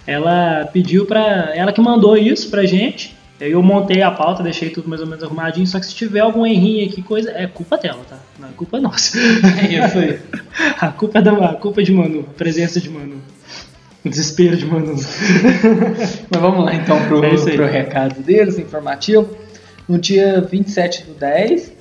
Ela 0.07 0.67
pediu 0.71 1.05
pra. 1.05 1.51
Ela 1.55 1.71
que 1.71 1.81
mandou 1.81 2.17
isso 2.17 2.49
pra 2.49 2.65
gente. 2.65 3.15
Eu 3.39 3.63
montei 3.63 4.03
a 4.03 4.11
pauta, 4.11 4.43
deixei 4.43 4.69
tudo 4.69 4.87
mais 4.87 5.01
ou 5.01 5.07
menos 5.07 5.23
arrumadinho. 5.23 5.65
Só 5.65 5.79
que 5.79 5.85
se 5.87 5.95
tiver 5.95 6.19
algum 6.19 6.45
errinho 6.45 6.87
aqui, 6.87 7.01
coisa. 7.01 7.31
É 7.31 7.47
culpa 7.47 7.75
dela, 7.75 8.01
tá? 8.07 8.17
Não 8.39 8.47
é 8.47 8.51
culpa 8.51 8.79
nossa. 8.79 9.17
É. 9.17 10.19
A 10.79 10.89
culpa 10.89 11.19
é 11.19 11.21
da 11.21 11.31
a 11.31 11.53
culpa 11.55 11.81
é 11.81 11.83
de 11.83 11.91
Manu, 11.91 12.25
a 12.29 12.33
presença 12.33 12.79
de 12.79 12.89
Manu. 12.89 13.21
O 14.03 14.09
desespero 14.09 14.57
de 14.57 14.65
Manu. 14.65 14.93
Mas 16.29 16.41
vamos 16.41 16.65
lá 16.65 16.75
então 16.75 17.03
pro, 17.07 17.23
É 17.23 17.35
pro 17.35 17.65
recado 17.65 18.21
deles, 18.21 18.59
informativo. 18.59 19.29
No 19.91 19.99
dia 19.99 20.39
27 20.39 21.03
do 21.03 21.13
10, 21.15 21.73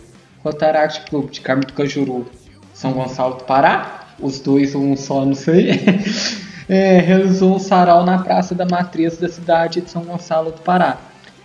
Rotaract 0.42 1.08
Clube 1.08 1.30
de 1.30 1.40
Carmo 1.40 1.64
do 1.64 1.72
Cajuru, 1.72 2.28
São 2.74 2.92
Gonçalo 2.92 3.36
do 3.36 3.44
Pará, 3.44 4.08
os 4.18 4.40
dois, 4.40 4.74
um 4.74 4.96
só, 4.96 5.24
não 5.24 5.36
sei, 5.36 5.80
é, 6.68 6.98
realizou 6.98 7.54
um 7.54 7.60
sarau 7.60 8.04
na 8.04 8.18
Praça 8.18 8.52
da 8.52 8.66
Matriz 8.66 9.16
da 9.16 9.28
cidade 9.28 9.80
de 9.80 9.88
São 9.88 10.02
Gonçalo 10.02 10.50
do 10.50 10.60
Pará. 10.60 10.98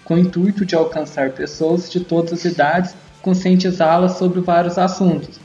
com 0.03 0.15
o 0.15 0.17
intuito 0.17 0.65
de 0.65 0.73
alcançar 0.73 1.33
pessoas 1.33 1.87
de 1.87 1.99
todas 1.99 2.33
as 2.33 2.45
idades, 2.45 2.95
conscientizá-las 3.21 4.13
sobre 4.13 4.41
vários 4.41 4.79
assuntos. 4.79 5.39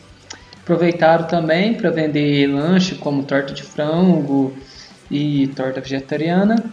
Aproveitaram 0.63 1.27
também 1.27 1.75
para 1.75 1.91
vender 1.91 2.47
lanche 2.47 2.95
como 2.95 3.25
torta 3.25 3.53
de 3.53 3.63
frango 3.63 4.55
e 5.11 5.49
torta 5.49 5.83
vegetariana, 5.83 6.65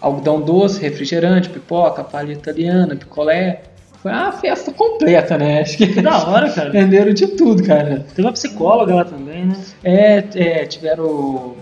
algodão 0.00 0.40
doce, 0.40 0.80
refrigerante, 0.80 1.48
pipoca, 1.48 2.04
palha 2.04 2.32
italiana, 2.32 2.94
picolé. 2.94 3.74
Foi 4.06 4.12
uma 4.12 4.30
festa 4.30 4.72
completa, 4.72 5.36
né? 5.36 5.62
Acho 5.62 5.78
que, 5.78 6.00
da 6.00 6.28
hora, 6.28 6.48
cara. 6.48 6.70
venderam 6.70 7.12
de 7.12 7.26
tudo, 7.26 7.64
cara. 7.64 8.06
Teve 8.14 8.22
uma 8.22 8.32
psicóloga 8.32 8.94
lá 8.94 9.04
também, 9.04 9.46
né? 9.46 9.56
É, 9.82 10.24
é, 10.36 10.64
tiveram 10.64 11.56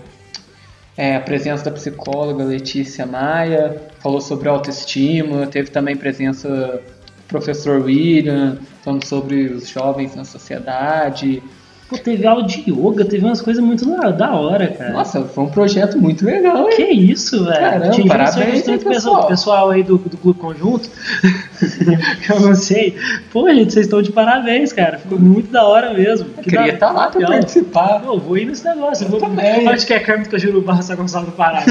é, 0.95 1.15
a 1.15 1.21
presença 1.21 1.65
da 1.65 1.71
psicóloga 1.71 2.43
Letícia 2.43 3.03
Maia, 3.03 3.81
falou 3.97 4.21
sobre 4.21 4.47
autoestima, 4.47 5.47
teve 5.47 5.71
também 5.71 5.95
presença 5.95 6.47
do 6.47 7.23
professor 7.27 7.81
William, 7.81 8.59
falando 8.83 9.03
sobre 9.03 9.47
os 9.47 9.67
jovens 9.67 10.15
na 10.15 10.23
sociedade. 10.23 11.41
Pô, 11.87 11.99
teve 11.99 12.25
aula 12.25 12.43
de 12.43 12.63
yoga, 12.67 13.05
teve 13.05 13.23
umas 13.23 13.41
coisas 13.41 13.63
muito 13.63 13.85
da, 14.11 14.33
hora, 14.33 14.69
cara. 14.69 14.91
Nossa, 14.91 15.23
foi 15.23 15.43
um 15.43 15.49
projeto 15.49 15.99
muito 15.99 16.25
legal, 16.25 16.67
hein? 16.67 16.75
Que 16.75 16.83
isso, 16.83 17.45
velho. 17.45 17.59
Caramba, 17.59 18.07
parabéns, 18.07 18.63
pessoal. 18.63 19.27
pessoal? 19.27 19.69
aí 19.69 19.83
do, 19.83 19.99
do 19.99 20.17
Clube 20.17 20.39
Conjunto. 20.39 20.89
eu 22.27 22.39
não 22.39 22.55
sei. 22.55 22.97
Pô, 23.31 23.47
gente, 23.53 23.71
vocês 23.71 23.85
estão 23.85 24.01
de 24.01 24.11
parabéns, 24.11 24.73
cara. 24.73 24.97
Ficou 24.97 25.19
muito 25.19 25.51
da 25.51 25.63
hora 25.63 25.93
mesmo. 25.93 26.27
Eu 26.37 26.43
queria 26.43 26.73
estar 26.73 26.91
lá 26.91 27.07
para 27.07 27.19
legal. 27.19 27.33
participar. 27.33 28.01
Pô, 28.01 28.17
vou 28.17 28.35
ir 28.35 28.45
nesse 28.45 28.65
negócio. 28.65 29.05
Eu 29.05 29.09
vou 29.11 29.19
também. 29.19 29.67
Onde 29.67 29.85
que 29.85 29.93
é 29.93 29.99
Câmbio 29.99 30.61
barra 30.61 30.81
São 30.81 30.95
Gonçalo 30.95 31.27
do 31.27 31.33
Pará? 31.33 31.63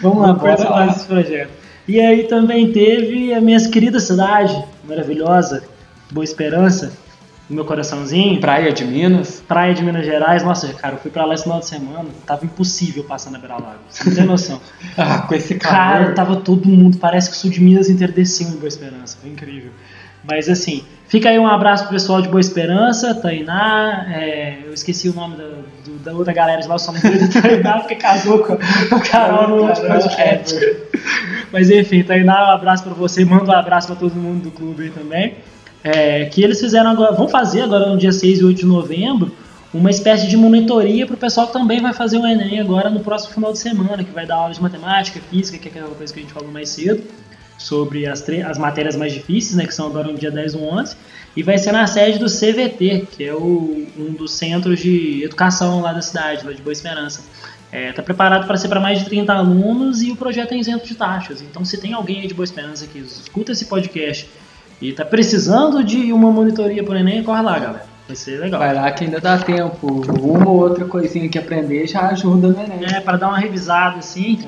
Vamos 0.00 0.22
lá, 0.22 0.32
Bora 0.34 0.68
lá. 0.68 0.86
desse 0.86 1.06
projeto. 1.06 1.50
E 1.88 1.98
aí 1.98 2.28
também 2.28 2.70
teve 2.70 3.34
a 3.34 3.40
minha 3.40 3.58
querida 3.68 3.98
cidade, 3.98 4.56
maravilhosa, 4.84 5.64
Boa 6.12 6.22
Esperança, 6.22 6.92
no 7.50 7.56
meu 7.56 7.64
coraçãozinho. 7.66 8.40
Praia 8.40 8.72
de 8.72 8.84
Minas. 8.84 9.42
Praia 9.46 9.74
de 9.74 9.82
Minas 9.82 10.06
Gerais, 10.06 10.42
nossa, 10.42 10.72
cara, 10.72 10.94
eu 10.94 10.98
fui 10.98 11.10
pra 11.10 11.24
lá 11.26 11.34
esse 11.34 11.42
final 11.42 11.58
de 11.60 11.66
semana, 11.66 12.06
tava 12.24 12.44
impossível 12.46 13.04
passar 13.04 13.30
na 13.30 13.38
Beira 13.38 13.54
Lago, 13.56 13.80
você 13.90 14.08
não 14.08 14.16
tem 14.16 14.24
noção. 14.24 14.60
Ah, 14.96 15.22
com 15.22 15.34
esse 15.34 15.54
Cara, 15.56 15.98
calor. 16.00 16.14
tava 16.14 16.36
todo 16.36 16.66
mundo, 16.68 16.96
parece 16.98 17.28
que 17.30 17.36
o 17.36 17.38
sul 17.38 17.50
de 17.50 17.60
Minas 17.60 17.90
inteiro 17.90 18.12
desceu 18.12 18.48
em 18.48 18.52
Boa 18.52 18.68
Esperança, 18.68 19.18
foi 19.20 19.30
incrível. 19.30 19.70
Mas 20.22 20.48
assim, 20.50 20.84
fica 21.08 21.30
aí 21.30 21.38
um 21.38 21.46
abraço 21.46 21.84
pro 21.84 21.92
pessoal 21.94 22.20
de 22.20 22.28
Boa 22.28 22.40
Esperança, 22.40 23.14
Tainá, 23.14 24.06
é, 24.10 24.58
eu 24.66 24.74
esqueci 24.74 25.08
o 25.08 25.14
nome 25.14 25.36
da, 25.36 25.44
do- 25.44 25.98
da 26.04 26.12
outra 26.12 26.32
galera 26.32 26.60
de 26.60 26.68
lá, 26.68 26.74
eu 26.74 26.78
só 26.78 26.92
lembrei 26.92 27.18
do 27.18 27.28
Tainá 27.40 27.78
porque 27.78 27.94
casou 27.94 28.40
com 28.40 28.56
com 28.56 28.96
o 28.96 29.00
Carol 29.10 29.48
no 29.48 29.66
último 29.66 29.86
podcast. 29.88 30.54
Mas 31.50 31.70
enfim, 31.70 32.02
Tainá, 32.02 32.48
um 32.48 32.50
abraço 32.52 32.84
pra 32.84 32.92
você, 32.92 33.24
manda 33.24 33.50
um 33.50 33.54
abraço 33.54 33.86
pra 33.86 33.96
todo 33.96 34.14
mundo 34.14 34.42
do 34.44 34.50
clube 34.50 34.84
aí 34.84 34.90
também. 34.90 35.36
É, 35.82 36.26
que 36.26 36.42
eles 36.42 36.60
fizeram 36.60 36.90
agora, 36.90 37.12
vão 37.12 37.28
fazer 37.28 37.62
agora 37.62 37.88
no 37.88 37.96
dia 37.96 38.12
6 38.12 38.40
e 38.40 38.44
8 38.44 38.58
de 38.58 38.66
novembro, 38.66 39.34
uma 39.72 39.88
espécie 39.90 40.26
de 40.28 40.36
monitoria 40.36 41.06
para 41.06 41.14
o 41.14 41.18
pessoal 41.18 41.46
que 41.46 41.52
também 41.52 41.80
vai 41.80 41.92
fazer 41.94 42.18
o 42.18 42.26
Enem 42.26 42.60
agora 42.60 42.90
no 42.90 43.00
próximo 43.00 43.32
final 43.34 43.52
de 43.52 43.58
semana, 43.60 44.02
que 44.04 44.10
vai 44.12 44.26
dar 44.26 44.34
aula 44.34 44.52
de 44.52 44.60
matemática, 44.60 45.20
física, 45.30 45.58
que 45.58 45.68
é 45.68 45.70
aquela 45.70 45.94
coisa 45.94 46.12
que 46.12 46.18
a 46.18 46.22
gente 46.22 46.32
falou 46.34 46.50
mais 46.50 46.68
cedo, 46.70 47.02
sobre 47.56 48.06
as, 48.06 48.22
as 48.46 48.58
matérias 48.58 48.96
mais 48.96 49.12
difíceis, 49.12 49.54
né, 49.56 49.66
que 49.66 49.74
são 49.74 49.86
agora 49.86 50.08
no 50.10 50.18
dia 50.18 50.30
10 50.30 50.54
do 50.54 50.62
11, 50.64 50.96
e 51.36 51.42
vai 51.42 51.56
ser 51.56 51.72
na 51.72 51.86
sede 51.86 52.18
do 52.18 52.26
CVT, 52.26 53.06
que 53.12 53.24
é 53.24 53.32
o- 53.34 53.86
um 53.98 54.12
dos 54.12 54.32
centros 54.32 54.80
de 54.80 55.22
educação 55.24 55.80
lá 55.80 55.92
da 55.92 56.02
cidade, 56.02 56.44
lá 56.44 56.52
de 56.52 56.60
Boa 56.60 56.72
Esperança. 56.72 57.22
Está 57.72 58.02
preparado 58.02 58.46
para 58.48 58.56
ser 58.56 58.66
para 58.68 58.80
mais 58.80 58.98
de 58.98 59.04
30 59.04 59.32
alunos 59.32 60.02
e 60.02 60.10
o 60.10 60.16
projeto 60.16 60.52
é 60.52 60.56
isento 60.58 60.84
de 60.86 60.94
taxas. 60.96 61.40
Então, 61.40 61.64
se 61.64 61.78
tem 61.78 61.92
alguém 61.92 62.20
aí 62.22 62.26
de 62.26 62.34
Boa 62.34 62.44
Esperança 62.44 62.84
que 62.86 62.98
escuta 62.98 63.52
esse 63.52 63.66
podcast 63.66 64.28
e 64.80 64.90
está 64.90 65.04
precisando 65.04 65.82
de 65.84 66.12
uma 66.12 66.30
monitoria 66.30 66.82
por 66.84 66.96
Enem, 66.96 67.22
corre 67.22 67.42
lá, 67.42 67.58
galera. 67.58 67.84
Vai 68.06 68.16
ser 68.16 68.40
legal. 68.40 68.58
Vai 68.58 68.74
lá 68.74 68.90
que 68.90 69.04
ainda 69.04 69.20
dá 69.20 69.38
tempo. 69.38 69.86
Uma 70.20 70.48
ou 70.50 70.56
outra 70.60 70.84
coisinha 70.84 71.28
que 71.28 71.38
aprender 71.38 71.86
já 71.86 72.08
ajuda 72.08 72.48
no 72.48 72.60
Enem. 72.60 72.80
É, 72.92 73.00
para 73.00 73.16
dar 73.16 73.28
uma 73.28 73.38
revisada 73.38 73.98
assim. 73.98 74.38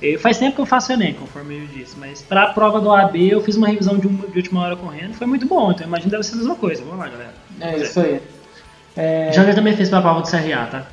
E 0.00 0.16
Faz 0.16 0.38
tempo 0.38 0.54
que 0.54 0.60
eu 0.62 0.66
faço 0.66 0.90
Enem, 0.92 1.12
conforme 1.12 1.58
eu 1.58 1.66
disse, 1.66 1.94
mas 1.98 2.22
para 2.22 2.44
a 2.44 2.52
prova 2.54 2.80
do 2.80 2.90
AB 2.90 3.28
eu 3.30 3.42
fiz 3.42 3.56
uma 3.56 3.68
revisão 3.68 3.98
de, 3.98 4.06
uma- 4.06 4.26
de 4.26 4.38
última 4.38 4.62
hora 4.62 4.74
correndo, 4.74 5.12
foi 5.12 5.26
muito 5.26 5.46
bom, 5.46 5.70
então 5.72 5.82
eu 5.84 5.88
imagino 5.88 6.08
que 6.10 6.16
deve 6.16 6.22
ser 6.24 6.34
a 6.34 6.38
mesma 6.38 6.54
coisa. 6.54 6.82
Vamos 6.82 6.98
lá, 6.98 7.08
galera. 7.08 7.34
É 7.60 7.76
isso 7.78 8.00
aí. 8.00 8.22
É, 8.96 9.30
Já 9.32 9.44
também 9.54 9.76
fez 9.76 9.90
para 9.90 9.98
a 9.98 10.02
prova 10.02 10.22
do 10.22 10.26
CRA, 10.30 10.66
tá? 10.70 10.86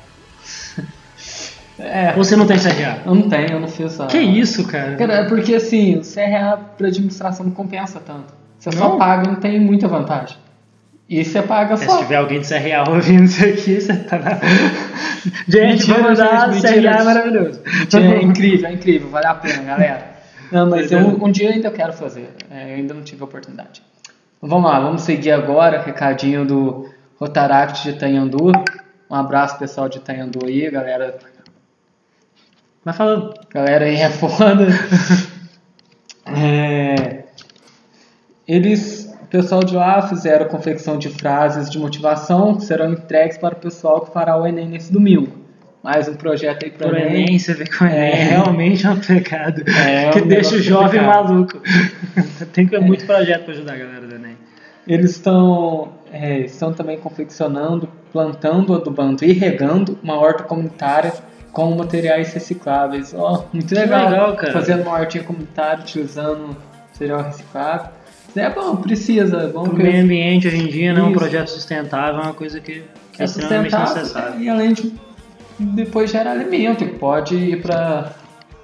é, 1.78 2.12
Ou 2.16 2.22
você 2.24 2.36
não 2.36 2.46
tem 2.46 2.58
CRA? 2.58 2.98
eu 3.06 3.14
não 3.14 3.28
tenho, 3.30 3.52
eu 3.52 3.60
não 3.60 3.68
fiz 3.68 3.98
a... 4.00 4.06
Que 4.06 4.18
isso, 4.18 4.66
cara? 4.66 4.96
Cara, 4.96 5.14
é 5.14 5.24
porque 5.28 5.54
assim, 5.54 5.96
o 5.96 6.02
CRA 6.02 6.58
para 6.76 6.88
administração 6.88 7.46
não 7.46 7.52
compensa 7.52 8.00
tanto. 8.04 8.34
Você 8.58 8.72
só 8.72 8.88
Não? 8.90 8.98
paga 8.98 9.24
e 9.24 9.28
não 9.32 9.36
tem 9.40 9.60
muita 9.60 9.86
vantagem. 9.88 10.36
E 11.08 11.24
você 11.24 11.40
paga 11.40 11.74
É, 11.74 11.76
se 11.78 11.86
só. 11.86 11.98
tiver 11.98 12.16
alguém 12.16 12.40
de 12.40 12.48
CRA 12.48 12.84
ouvindo 12.90 13.24
isso 13.24 13.42
aqui, 13.44 13.80
você 13.80 13.96
tá 13.96 14.18
na. 14.18 14.30
Gente, 15.48 15.78
Mentira, 15.88 16.02
vamos 16.02 16.18
dar 16.18 16.52
gente, 16.52 16.60
CRA 16.62 16.70
mentira. 16.72 16.90
é 16.90 17.02
maravilhoso. 17.04 17.62
É 17.96 18.22
incrível, 18.22 18.68
é 18.68 18.72
incrível, 18.72 19.08
vale 19.10 19.26
a 19.26 19.34
pena, 19.34 19.62
galera. 19.62 20.06
Não, 20.52 20.68
mas 20.68 20.92
é. 20.92 20.94
eu, 20.94 21.00
um 21.24 21.30
dia 21.30 21.50
ainda 21.50 21.70
quero 21.70 21.92
fazer, 21.92 22.30
é, 22.50 22.72
eu 22.72 22.76
ainda 22.76 22.94
não 22.94 23.02
tive 23.02 23.22
a 23.22 23.24
oportunidade. 23.24 23.82
Vamos 24.40 24.70
lá, 24.70 24.78
vamos 24.80 25.02
seguir 25.02 25.32
agora, 25.32 25.80
recadinho 25.82 26.44
do 26.46 26.88
Rotaract 27.18 27.82
de 27.82 27.90
Itanhandu. 27.96 28.52
Um 29.10 29.14
abraço 29.14 29.58
pessoal 29.58 29.88
de 29.88 29.98
Itanhandu 29.98 30.40
aí, 30.46 30.70
galera. 30.70 31.18
Vai 32.84 32.94
falando. 32.94 33.34
Galera 33.52 33.86
aí 33.86 33.96
é 33.96 34.10
foda. 34.10 34.66
É, 36.30 37.17
eles, 38.48 39.14
o 39.22 39.26
pessoal 39.26 39.62
de 39.62 39.74
lá 39.76 40.00
fizeram 40.08 40.46
a 40.46 40.48
confecção 40.48 40.96
de 40.98 41.10
frases 41.10 41.68
de 41.68 41.78
motivação 41.78 42.54
que 42.56 42.64
serão 42.64 42.90
entregues 42.92 43.36
para 43.36 43.54
o 43.54 43.58
pessoal 43.58 44.00
que 44.00 44.12
fará 44.12 44.36
o 44.40 44.46
Enem 44.46 44.66
nesse 44.68 44.90
domingo. 44.90 45.36
Mais 45.82 46.08
um 46.08 46.14
projeto 46.14 46.64
aí 46.64 46.70
para 46.70 46.88
Pro 46.88 46.98
Enem, 46.98 47.38
você 47.38 47.54
vê 47.54 47.64
que 47.64 47.82
o 47.82 47.86
Enem 47.86 47.98
é, 47.98 48.10
É. 48.10 48.24
realmente 48.24 48.86
um 48.88 48.98
pecado 48.98 49.62
É, 49.70 50.10
que 50.10 50.20
um 50.22 50.26
deixa 50.26 50.56
o 50.56 50.58
jovem 50.60 51.00
complicado. 51.00 51.28
maluco. 51.28 51.60
Tem 52.52 52.64
que 52.64 52.70
ter 52.72 52.80
muito 52.80 53.06
projeto 53.06 53.44
para 53.44 53.52
ajudar 53.54 53.74
a 53.74 53.76
galera 53.76 54.06
do 54.06 54.14
Enem. 54.14 54.36
Eles 54.86 55.10
estão, 55.12 55.92
é, 56.10 56.38
estão 56.40 56.72
também 56.72 56.98
confeccionando, 56.98 57.86
plantando, 58.10 58.74
adubando 58.74 59.22
e 59.24 59.32
regando 59.32 59.98
uma 60.02 60.18
horta 60.18 60.42
comunitária 60.42 61.12
com 61.52 61.70
materiais 61.76 62.32
recicláveis. 62.32 63.14
Ó, 63.14 63.44
muito 63.52 63.74
legal, 63.74 64.08
legal, 64.10 64.36
cara. 64.36 64.52
Fazendo 64.52 64.82
uma 64.82 64.98
hortinha 64.98 65.22
comunitária 65.22 65.80
utilizando 65.82 66.56
material 66.88 67.22
reciclável. 67.22 67.97
É 68.36 68.50
bom, 68.50 68.76
precisa. 68.76 69.38
É 69.38 69.46
bom 69.48 69.68
que 69.68 69.76
meio 69.76 70.04
ambiente 70.04 70.46
hoje 70.46 70.56
em 70.56 70.66
dia, 70.66 70.92
né, 70.92 71.02
um 71.02 71.10
Isso. 71.10 71.18
projeto 71.18 71.48
sustentável 71.48 72.20
é 72.20 72.24
uma 72.24 72.34
coisa 72.34 72.60
que, 72.60 72.82
que 73.12 73.20
é, 73.20 73.22
é 73.22 73.24
extremamente 73.24 73.76
necessária. 73.76 74.36
e 74.38 74.48
além 74.48 74.72
de 74.72 74.92
depois 75.58 76.10
gera 76.10 76.30
alimento, 76.30 76.84
que 76.84 76.94
pode 76.94 77.34
ir 77.34 77.60
para 77.60 78.12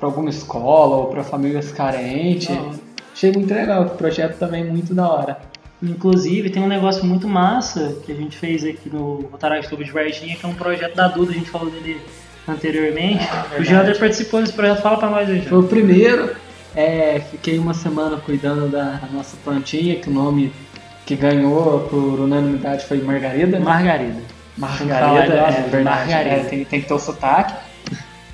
alguma 0.01 0.31
escola 0.31 0.97
ou 0.97 1.07
para 1.07 1.25
famílias 1.25 1.73
carentes. 1.73 2.51
Não. 2.51 2.73
Achei 3.13 3.33
muito 3.33 3.53
legal, 3.53 3.85
o 3.85 3.91
projeto 3.91 4.39
também 4.39 4.63
é 4.63 4.65
muito 4.65 4.95
da 4.95 5.09
hora. 5.09 5.39
Inclusive, 5.83 6.51
tem 6.51 6.63
um 6.63 6.69
negócio 6.69 7.05
muito 7.05 7.29
massa 7.29 7.97
que 8.05 8.13
a 8.13 8.15
gente 8.15 8.37
fez 8.37 8.65
aqui 8.65 8.89
no 8.91 9.27
Rotaract 9.31 9.69
Clube 9.69 9.85
de 9.85 9.91
Varginha, 9.91 10.37
que 10.37 10.45
é 10.45 10.49
um 10.49 10.55
projeto 10.55 10.95
da 10.95 11.09
Duda, 11.09 11.33
a 11.33 11.35
gente 11.35 11.51
falou 11.51 11.71
dele 11.71 12.01
anteriormente. 12.47 13.25
É 13.57 13.61
o 13.61 13.65
Jander 13.65 13.99
participou 13.99 14.41
desse 14.41 14.53
projeto, 14.53 14.83
fala 14.83 14.99
pra 14.99 15.11
nós 15.11 15.29
aí, 15.29 15.43
Foi 15.43 15.59
o 15.59 15.65
primeiro. 15.65 16.35
É, 16.77 17.21
fiquei 17.31 17.59
uma 17.59 17.73
semana 17.75 18.17
cuidando 18.17 18.69
da 18.69 19.01
nossa 19.13 19.37
plantinha, 19.45 19.97
que 19.97 20.09
o 20.09 20.13
nome 20.13 20.53
que 21.07 21.15
ganhou 21.15 21.81
por 21.91 22.21
unanimidade 22.21 22.85
foi 22.87 23.01
Margarida. 23.01 23.59
né? 23.59 23.65
Margarida. 23.65 24.21
Margarida, 24.57 25.35
é 25.35 25.47
Duda, 25.47 25.69
verdade. 25.71 25.85
Margarida. 25.85 26.37
é, 26.37 26.45
tem, 26.45 26.65
tem 26.65 26.81
que 26.81 26.89
ter 26.89 26.95
o 26.95 26.99
sotaque. 26.99 27.55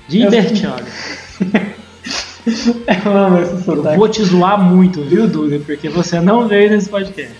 De 0.07 0.21
Eu-. 0.21 0.29
Eu 3.05 3.17
amo 3.17 3.39
esse 3.39 3.53
Eu 3.53 3.59
sotaque. 3.75 3.97
vou 3.97 4.09
te 4.09 4.23
zoar 4.23 4.59
muito, 4.59 5.03
viu, 5.03 5.27
Duda? 5.27 5.59
Porque 5.59 5.89
você 5.89 6.19
não 6.19 6.47
veio 6.47 6.71
nesse 6.71 6.89
podcast. 6.89 7.35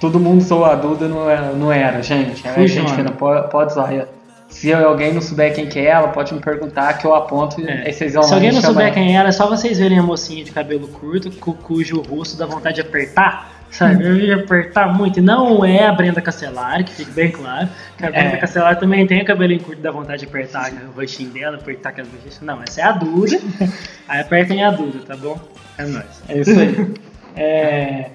Todo 0.00 0.20
mundo 0.20 0.42
sou 0.42 0.64
a 0.64 0.74
Duda, 0.74 1.08
não 1.08 1.28
era, 1.28 1.52
não 1.52 1.72
era 1.72 2.00
gente. 2.02 2.46
É 2.46 2.52
Fugiu, 2.52 2.82
gente 2.82 2.94
fina, 2.94 3.10
pode, 3.10 3.50
pode 3.50 3.74
zoar. 3.74 4.06
Se 4.52 4.72
alguém 4.72 5.12
não 5.12 5.20
souber 5.20 5.54
quem 5.54 5.66
que 5.68 5.78
é 5.78 5.86
ela, 5.86 6.08
pode 6.08 6.32
me 6.32 6.40
perguntar 6.40 6.92
que 6.98 7.04
eu 7.06 7.14
aponto 7.14 7.60
e 7.60 7.66
É. 7.66 7.86
aí 7.86 7.92
vocês 7.92 8.14
vão 8.14 8.22
Se 8.22 8.34
alguém 8.34 8.52
não 8.52 8.60
chamar. 8.60 8.72
souber 8.74 8.92
quem 8.94 9.16
era, 9.16 9.28
é 9.28 9.32
só 9.32 9.48
vocês 9.48 9.78
verem 9.78 9.98
a 9.98 10.02
mocinha 10.02 10.44
de 10.44 10.50
cabelo 10.52 10.86
curto, 10.88 11.30
cu- 11.32 11.54
cujo 11.54 12.00
rosto 12.02 12.36
dá 12.36 12.46
vontade 12.46 12.76
de 12.76 12.80
apertar, 12.82 13.50
sabe? 13.70 14.04
Eu 14.04 14.16
ia 14.16 14.36
apertar 14.36 14.92
muito. 14.94 15.18
E 15.18 15.22
não 15.22 15.64
é 15.64 15.86
a 15.86 15.92
Brenda 15.92 16.20
Castellari, 16.20 16.84
que 16.84 16.92
fique 16.92 17.10
bem 17.10 17.30
claro. 17.30 17.68
Que 17.96 18.04
a 18.06 18.10
Brenda 18.10 18.36
É. 18.36 18.36
Castellari 18.36 18.78
também 18.78 19.06
tem 19.06 19.22
o 19.22 19.24
cabelinho 19.24 19.60
curto 19.62 19.80
e 19.80 19.82
dá 19.82 19.90
vontade 19.90 20.20
de 20.20 20.26
apertar 20.28 20.70
o 20.94 21.00
rostinho 21.00 21.30
dela, 21.30 21.56
apertar 21.56 21.88
aquela 21.88 22.06
bochecha. 22.08 22.38
Não, 22.44 22.60
essa 22.62 22.80
é 22.82 22.84
a 22.84 22.92
Duda. 22.92 23.40
Aí 24.06 24.20
apertem 24.20 24.62
a 24.62 24.70
Duda, 24.70 24.98
tá 25.06 25.16
bom? 25.16 25.38
É 25.78 25.84
nóis. 25.86 26.22
É 26.28 26.38
isso 26.38 26.50
aí. 26.60 26.94
É, 27.34 28.10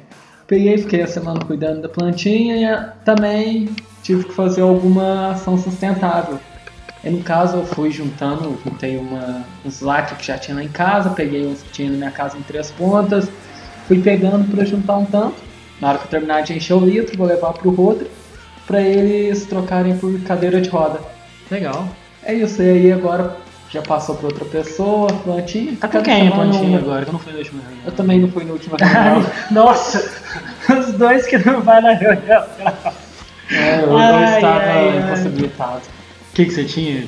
peguei, 0.48 0.78
fiquei 0.78 1.02
a 1.02 1.08
semana 1.08 1.40
cuidando 1.42 1.82
da 1.82 1.90
plantinha 1.90 2.56
e 2.56 3.04
também 3.04 3.70
tive 4.02 4.24
que 4.24 4.34
fazer 4.34 4.62
alguma 4.62 5.32
ação 5.32 5.58
sustentável. 5.58 6.40
E 7.04 7.10
no 7.10 7.22
caso 7.22 7.58
eu 7.58 7.66
fui 7.66 7.92
juntando, 7.92 8.58
juntei 8.64 8.98
uma, 8.98 9.46
uns 9.64 9.82
lacres 9.82 10.18
que 10.18 10.26
já 10.26 10.38
tinha 10.38 10.56
lá 10.56 10.64
em 10.64 10.70
casa, 10.70 11.10
peguei 11.12 11.46
uns 11.46 11.62
que 11.62 11.70
tinha 11.72 11.92
na 11.92 11.98
minha 11.98 12.12
casa 12.12 12.38
em 12.38 12.42
três 12.42 12.72
pontas, 12.72 13.30
fui 13.88 14.02
pegando 14.02 14.50
para 14.50 14.66
juntar 14.66 14.98
um 14.98 15.06
tanto. 15.06 15.36
Na 15.80 15.90
hora 15.90 16.00
que 16.00 16.06
eu 16.06 16.10
terminar 16.10 16.42
de 16.42 16.54
encher 16.54 16.74
o 16.74 16.80
litro, 16.80 17.16
vou 17.18 17.28
levar 17.28 17.54
pro 17.54 17.70
Rodri 17.70 18.10
para 18.66 18.82
eles 18.82 19.46
trocarem 19.46 19.98
por 19.98 20.20
cadeira 20.22 20.60
de 20.60 20.70
roda. 20.70 21.00
Legal. 21.52 21.88
É 22.24 22.34
isso, 22.34 22.62
e 22.62 22.70
aí 22.70 22.92
agora 22.92 23.38
já 23.70 23.82
passou 23.82 24.16
para 24.16 24.28
outra 24.28 24.46
pessoa, 24.46 25.12
plantinha. 25.24 25.76
Tá 25.80 25.88
com 25.88 26.02
quem 26.02 26.28
a 26.28 26.32
plantinha 26.32 26.78
agora? 26.78 27.06
Eu 27.06 27.12
não 27.14 27.20
fui 27.20 27.34
na 27.34 27.40
última 27.40 27.62
reunião. 27.62 27.86
Eu 27.86 27.92
também 27.92 28.20
não 28.20 28.30
fui 28.30 28.46
na 28.46 28.54
última 28.54 28.78
reunião. 28.82 29.32
Nossa! 29.52 30.12
Os 30.80 30.94
dois 30.94 31.26
que 31.28 31.38
não 31.38 31.62
vai 31.62 31.82
na 31.82 31.94
reunião. 31.94 32.44
é, 33.52 33.80
eu, 33.80 33.90
eu 33.90 33.98
Ai, 33.98 34.36
estava 34.36 34.60
ai, 34.60 34.90
ai. 34.90 34.98
impossibilitado. 35.00 35.82
O 36.32 36.34
que, 36.36 36.46
que 36.46 36.52
você 36.52 36.64
tinha? 36.66 37.08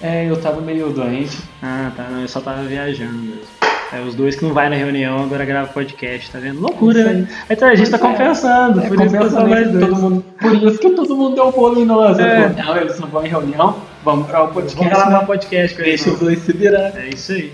É, 0.00 0.28
eu 0.28 0.40
tava 0.40 0.60
meio 0.60 0.90
doente. 0.90 1.38
Ah, 1.62 1.90
tá. 1.96 2.04
Não, 2.10 2.20
eu 2.20 2.28
só 2.28 2.40
tava 2.40 2.62
viajando 2.62 3.12
mesmo. 3.14 3.65
É, 3.92 4.00
os 4.00 4.14
dois 4.16 4.34
que 4.34 4.44
não 4.44 4.52
vai 4.52 4.68
na 4.68 4.74
reunião 4.76 5.22
agora 5.22 5.44
gravam 5.44 5.72
podcast, 5.72 6.30
tá 6.30 6.38
vendo? 6.40 6.60
Loucura, 6.60 6.98
Isso 7.00 7.08
aí. 7.08 7.16
né? 7.22 7.28
Então 7.48 7.68
a 7.68 7.74
gente 7.74 7.90
tá 7.90 7.98
Pois 7.98 8.10
é. 8.12 8.16
compensando, 8.16 8.80
É, 8.80 8.88
por 8.88 9.00
isso 9.00 9.10
que 9.16 9.44
mais 9.48 9.70
dois. 9.70 9.88
todo 9.88 9.96
mundo, 10.00 10.24
por 10.40 10.54
isso 10.54 10.78
que 10.78 10.90
todo 10.90 11.16
mundo 11.16 11.34
deu 11.36 11.52
bolo 11.52 11.80
em 11.80 11.84
nós. 11.84 12.18
É. 12.18 12.22
Eu 12.46 12.50
falei, 12.50 12.64
Não, 12.64 12.76
eles 12.78 12.98
não 13.00 13.08
vão 13.08 13.24
em 13.24 13.28
reunião, 13.28 13.76
vamos 14.04 14.26
gravar 14.26 14.44
o 14.44 14.52
podcast. 14.52 14.76
Vamos 14.76 14.92
gravar 14.92 15.10
né? 15.10 15.18
um 15.22 15.26
podcast. 15.26 15.76
Deixa 15.80 16.10
os 16.10 16.18
dois 16.18 16.38
se 16.40 16.52
virar. 16.52 16.92
É 16.96 17.08
isso 17.14 17.30
aí. 17.32 17.52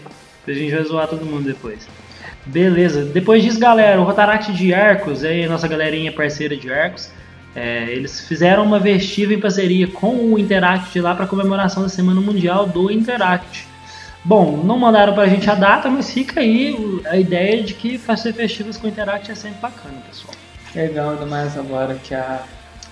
A 0.48 0.52
gente 0.52 0.74
vai 0.74 0.84
zoar 0.84 1.06
todo 1.06 1.24
mundo 1.24 1.44
depois. 1.44 1.86
Beleza. 2.46 3.04
Depois 3.04 3.42
disso, 3.42 3.60
galera, 3.60 4.00
o 4.00 4.04
Rotaract 4.04 4.52
de 4.52 4.74
Arcos, 4.74 5.22
aí, 5.22 5.46
nossa 5.46 5.68
galerinha 5.68 6.10
parceira 6.10 6.56
de 6.56 6.72
Arcos, 6.72 7.10
é, 7.54 7.84
eles 7.90 8.20
fizeram 8.26 8.64
uma 8.64 8.80
vestiva 8.80 9.34
em 9.34 9.38
parceria 9.38 9.86
com 9.86 10.14
o 10.16 10.38
Interact 10.38 10.98
lá 11.00 11.14
para 11.14 11.26
comemoração 11.26 11.82
da 11.82 11.88
Semana 11.88 12.20
Mundial 12.20 12.66
do 12.66 12.90
Interact. 12.90 13.68
Bom, 14.24 14.58
não 14.58 14.78
mandaram 14.78 15.14
pra 15.14 15.26
gente 15.26 15.50
a 15.50 15.54
data, 15.54 15.90
mas 15.90 16.12
fica 16.12 16.40
aí 16.40 17.00
a 17.06 17.16
ideia 17.16 17.62
de 17.62 17.74
que 17.74 17.98
fazer 17.98 18.32
festivas 18.32 18.76
com 18.76 18.86
o 18.86 18.90
Interact 18.90 19.30
é 19.30 19.34
sempre 19.34 19.60
bacana, 19.60 19.96
pessoal. 20.08 20.34
Legal, 20.74 21.10
ainda 21.10 21.26
mais 21.26 21.58
agora 21.58 21.94
que 21.96 22.14
a 22.14 22.42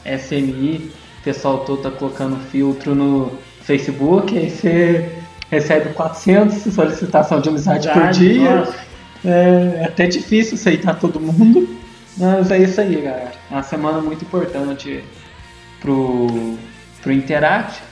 SMI, 0.04 0.90
o 1.20 1.22
pessoal 1.22 1.58
todo 1.60 1.82
tá 1.82 1.90
colocando 1.90 2.36
filtro 2.50 2.94
no 2.94 3.38
Facebook, 3.62 4.36
aí 4.36 4.50
você 4.50 5.22
recebe 5.50 5.90
400 5.90 6.74
solicitação 6.74 7.40
de 7.40 7.48
amizade 7.48 7.88
por 7.88 8.10
dia. 8.10 8.56
Nossa. 8.56 8.90
É, 9.24 9.82
é 9.82 9.84
até 9.84 10.06
difícil 10.06 10.54
aceitar 10.54 10.98
todo 10.98 11.20
mundo, 11.20 11.78
mas 12.16 12.50
é 12.50 12.58
isso 12.58 12.80
aí, 12.80 12.96
galera. 12.96 13.32
É 13.50 13.54
uma 13.54 13.62
semana 13.62 14.00
muito 14.00 14.24
importante 14.24 15.04
pro, 15.80 16.58
pro 17.02 17.12
Interact. 17.12 17.82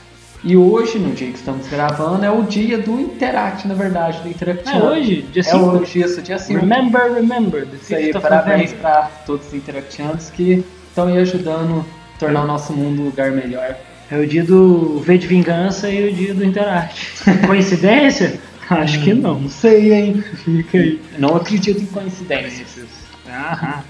E 0.45 0.57
hoje, 0.57 0.99
no 0.99 1.13
dia 1.15 1.29
que 1.31 1.37
estamos 1.39 1.67
gravando, 1.67 2.25
é 2.25 2.31
o 2.31 2.43
dia 2.45 2.79
do 2.79 2.99
Interact, 3.01 3.67
na 3.67 3.75
verdade, 3.75 4.21
do 4.21 4.29
Interact. 4.29 4.69
É 4.69 4.77
hoje, 4.83 5.23
dia 5.33 5.41
É 5.41 5.43
5. 5.43 5.59
hoje, 5.65 6.01
isso, 6.01 6.23
dia 6.23 6.39
5. 6.39 6.61
Remember, 6.61 7.13
remember. 7.13 7.67
Isso 7.75 7.95
aí, 7.95 8.13
5th 8.13 8.17
of 8.17 8.23
parabéns 8.23 8.73
para 8.73 9.11
todos 9.27 9.49
os 9.49 9.55
interactianos 9.55 10.31
que 10.31 10.65
estão 10.89 11.09
aí 11.09 11.19
ajudando 11.19 11.85
a 12.15 12.19
tornar 12.21 12.45
o 12.45 12.47
nosso 12.47 12.73
mundo 12.73 13.03
um 13.03 13.05
lugar 13.07 13.33
melhor. 13.33 13.77
É 14.11 14.17
o 14.17 14.27
dia 14.27 14.45
do 14.45 15.01
V 15.01 15.19
de 15.19 15.27
Vingança 15.27 15.91
e 15.91 16.09
o 16.09 16.13
dia 16.13 16.33
do 16.33 16.45
Interact. 16.45 17.05
Coincidência? 17.47 18.39
Acho 18.71 19.01
que 19.03 19.13
não. 19.15 19.41
Não 19.41 19.49
sei, 19.49 19.93
hein? 19.93 20.23
Fica 20.45 20.79
aí. 20.79 21.01
Não 21.19 21.35
acredito 21.37 21.83
em 21.83 21.87
coincidências. 21.87 22.87
Aham. 23.29 23.83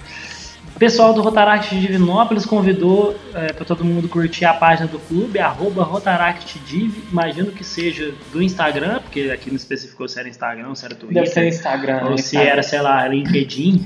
O 0.79 0.87
pessoal 0.89 1.13
do 1.13 1.21
Rotaract 1.23 1.75
de 1.75 1.81
Divinópolis 1.81 2.47
convidou 2.47 3.13
para 3.33 3.65
todo 3.65 3.85
mundo 3.85 4.09
curtir 4.09 4.45
a 4.45 4.55
página 4.55 4.87
do 4.87 5.01
clube, 5.01 5.41
arroba 5.41 5.83
RotaractDiv. 5.83 7.03
Imagino 7.11 7.51
que 7.51 7.65
seja 7.65 8.15
do 8.31 8.41
Instagram, 8.41 9.01
porque 9.01 9.23
aqui 9.23 9.51
não 9.51 9.57
especificou 9.57 10.07
se 10.07 10.21
era 10.21 10.29
Instagram, 10.29 10.73
se 10.77 10.85
era 10.85 10.95
Twitter. 10.95 11.21
Deve 11.21 11.35
ser 11.35 11.49
Instagram. 11.49 12.05
Ou 12.05 12.11
né, 12.11 12.19
se 12.19 12.37
era, 12.37 12.63
sei 12.63 12.81
lá, 12.81 13.09
LinkedIn. 13.09 13.83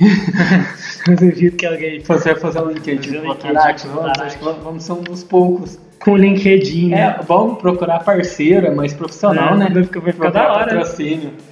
Eu 1.09 1.17
duvido 1.17 1.57
que 1.57 1.65
alguém 1.65 2.01
Você 2.01 2.35
vai 2.35 2.41
fazer 2.43 2.61
um 2.61 2.69
LinkedIn 2.69 3.17
Rotaract? 3.21 3.87
Vamos, 3.87 4.63
vamos 4.63 4.85
ser 4.85 4.93
um 4.93 5.01
dos 5.01 5.25
poucos. 5.25 5.79
Com 6.05 6.17
LinkedIn, 6.17 6.89
né? 6.89 7.17
É, 7.19 7.23
vamos 7.23 7.59
procurar 7.61 8.01
parceiro, 8.01 8.67
é 8.67 8.71
mais 8.75 8.93
profissional, 8.93 9.55
É, 9.55 9.59
né? 9.59 9.71
vai 9.73 9.85
ficar- 9.85 10.01
vai 10.01 10.13
ficar 10.13 10.31
da 10.31 10.53
hora. 10.53 10.65
patrocínio. 10.65 11.31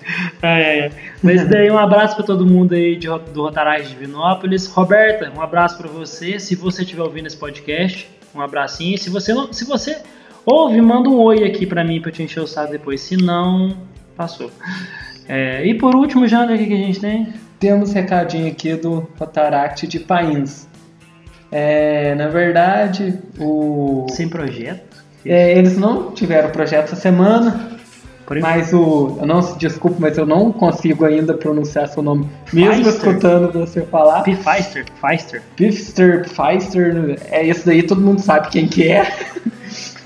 É, 0.43 0.49
é, 0.63 0.79
é. 0.87 0.91
Mas 1.23 1.47
daí 1.49 1.71
um 1.71 1.79
abraço 1.79 2.17
para 2.17 2.25
todo 2.25 2.45
mundo 2.47 2.75
aí 2.75 2.97
de, 2.97 3.07
do 3.07 3.43
Rotaract 3.43 3.89
de 3.89 3.95
Vinópolis. 3.95 4.67
Roberta, 4.67 5.31
um 5.37 5.41
abraço 5.41 5.79
para 5.79 5.87
você. 5.89 6.39
Se 6.41 6.57
você 6.57 6.83
estiver 6.83 7.03
ouvindo 7.03 7.27
esse 7.27 7.37
podcast, 7.37 8.09
um 8.35 8.41
abracinho. 8.41 8.97
Se 8.99 9.09
você 9.11 9.33
não, 9.35 9.53
se 9.53 9.65
você 9.65 9.99
ouve, 10.45 10.81
manda 10.81 11.09
um 11.09 11.17
oi 11.21 11.45
aqui 11.45 11.65
para 11.67 11.85
mim 11.85 12.01
para 12.01 12.11
te 12.11 12.23
encher 12.23 12.41
o 12.41 12.47
saco 12.47 12.73
depois. 12.73 13.01
Se 13.03 13.17
não, 13.17 13.77
passou. 14.17 14.51
É, 15.29 15.65
e 15.65 15.75
por 15.75 15.95
último, 15.95 16.27
Jander, 16.27 16.57
o 16.57 16.59
que, 16.59 16.67
que 16.67 16.75
a 16.75 16.77
gente 16.77 16.99
tem? 17.01 17.33
Temos 17.61 17.93
recadinho 17.93 18.49
aqui 18.51 18.75
do 18.75 19.07
Rotaract 19.19 19.87
de 19.87 20.01
Pains. 20.01 20.67
É, 21.53 22.15
na 22.15 22.29
verdade, 22.29 23.19
o... 23.39 24.07
Sem 24.11 24.29
projeto. 24.29 24.97
é, 25.25 25.53
eles 25.57 25.77
não 25.77 26.13
tiveram 26.13 26.51
projeto 26.51 26.85
essa 26.85 26.97
semana, 26.97 27.71
mas 28.41 28.73
o. 28.73 29.19
Eu 29.21 29.27
não 29.27 29.41
desculpe, 29.57 30.01
mas 30.01 30.17
eu 30.17 30.25
não 30.25 30.53
consigo 30.53 31.05
ainda 31.05 31.35
pronunciar 31.35 31.89
seu 31.89 32.01
nome. 32.03 32.29
Mesmo 32.53 32.85
Feister. 32.85 32.95
escutando 32.95 33.53
você 33.53 33.83
falar. 33.83 34.23
P. 34.23 34.37
Feister. 34.37 34.85
Feister. 35.01 35.43
Pifster, 35.57 36.29
Feister, 36.29 37.19
é 37.29 37.43
isso 37.43 37.67
daí, 37.67 37.83
todo 37.83 38.01
mundo 38.01 38.21
sabe 38.21 38.49
quem 38.51 38.69
que 38.69 38.89
é. 38.89 39.05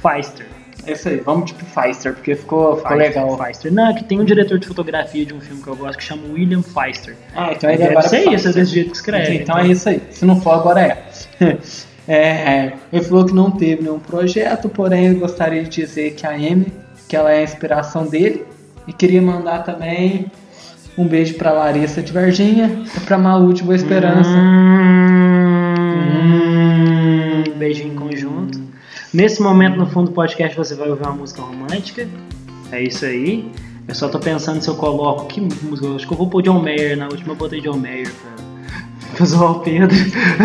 Feister. 0.01 0.47
É 0.87 0.93
isso 0.93 1.09
aí, 1.09 1.17
vamos 1.17 1.47
de 1.47 1.55
Feister, 1.55 2.15
porque 2.15 2.35
ficou, 2.35 2.77
ficou 2.77 2.97
Feister, 2.97 3.23
legal. 3.23 3.39
Feister. 3.39 3.73
Não, 3.73 3.89
é 3.89 3.95
que 3.95 4.05
tem 4.05 4.21
um 4.21 4.25
diretor 4.25 4.59
de 4.59 4.67
fotografia 4.67 5.25
de 5.25 5.35
um 5.35 5.41
filme 5.41 5.63
que 5.63 5.69
eu 5.69 5.77
gosto 5.77 5.99
que 5.99 6.05
chama 6.05 6.23
William 6.33 6.63
Feister. 6.63 7.17
Ah, 7.35 7.53
então 7.53 7.71
ele 7.71 7.83
agora 7.85 8.09
Feister. 8.09 8.33
isso, 8.33 8.49
é 8.49 8.53
desse 8.53 8.73
jeito 8.73 8.91
que 8.91 8.97
escreve. 8.97 9.35
Então 9.37 9.59
é 9.59 9.67
isso 9.67 9.89
aí. 9.89 10.03
Se 10.11 10.25
não 10.25 10.41
for, 10.41 10.53
agora 10.53 10.81
é. 11.41 11.59
É, 12.07 12.75
ele 12.93 13.03
falou 13.03 13.25
que 13.25 13.35
não 13.35 13.51
teve 13.51 13.83
nenhum 13.83 13.99
projeto, 13.99 14.69
porém 14.69 15.07
eu 15.07 15.19
gostaria 15.19 15.63
de 15.63 15.71
dizer 15.71 16.15
que 16.15 16.27
a 16.27 16.31
Amy, 16.31 16.73
que 17.09 17.17
ela 17.17 17.33
é 17.33 17.41
a 17.41 17.43
inspiração 17.43 18.07
dele, 18.07 18.45
e 18.87 18.93
queria 18.93 19.23
mandar 19.23 19.65
também 19.65 20.31
um 20.97 21.07
beijo 21.07 21.35
pra 21.35 21.53
Larissa 21.53 22.03
de 22.03 22.13
Varginha 22.13 22.83
e 22.97 23.01
pra 23.01 23.19
Malu 23.19 23.53
de 23.53 23.63
Boa 23.63 23.75
Esperança. 23.75 24.29
Hum, 24.31 24.84
Nesse 29.15 29.41
momento, 29.41 29.77
no 29.77 29.87
fundo 29.87 30.09
do 30.11 30.13
podcast, 30.13 30.57
você 30.57 30.75
vai 30.75 30.91
ouvir 30.91 31.05
uma 31.05 31.13
música 31.13 31.41
romântica. 31.41 32.09
É 32.73 32.83
isso 32.83 33.05
aí. 33.05 33.49
Eu 33.87 33.95
só 33.95 34.09
tô 34.09 34.19
pensando 34.19 34.61
se 34.61 34.69
eu 34.69 34.75
coloco. 34.75 35.27
Que 35.27 35.41
música? 35.41 35.87
Acho 35.95 36.05
que 36.09 36.13
eu 36.13 36.19
vou 36.19 36.29
pôr 36.29 36.43
John 36.43 36.59
Mayer. 36.61 36.97
Na 36.97 37.07
última 37.07 37.33
eu 37.33 37.37
botei 37.37 37.61
John 37.61 37.77
Mayer 37.79 38.11
pra, 38.11 39.15
pra 39.17 39.25
zoar 39.25 39.53
o 39.53 39.61
Pedro. 39.61 39.97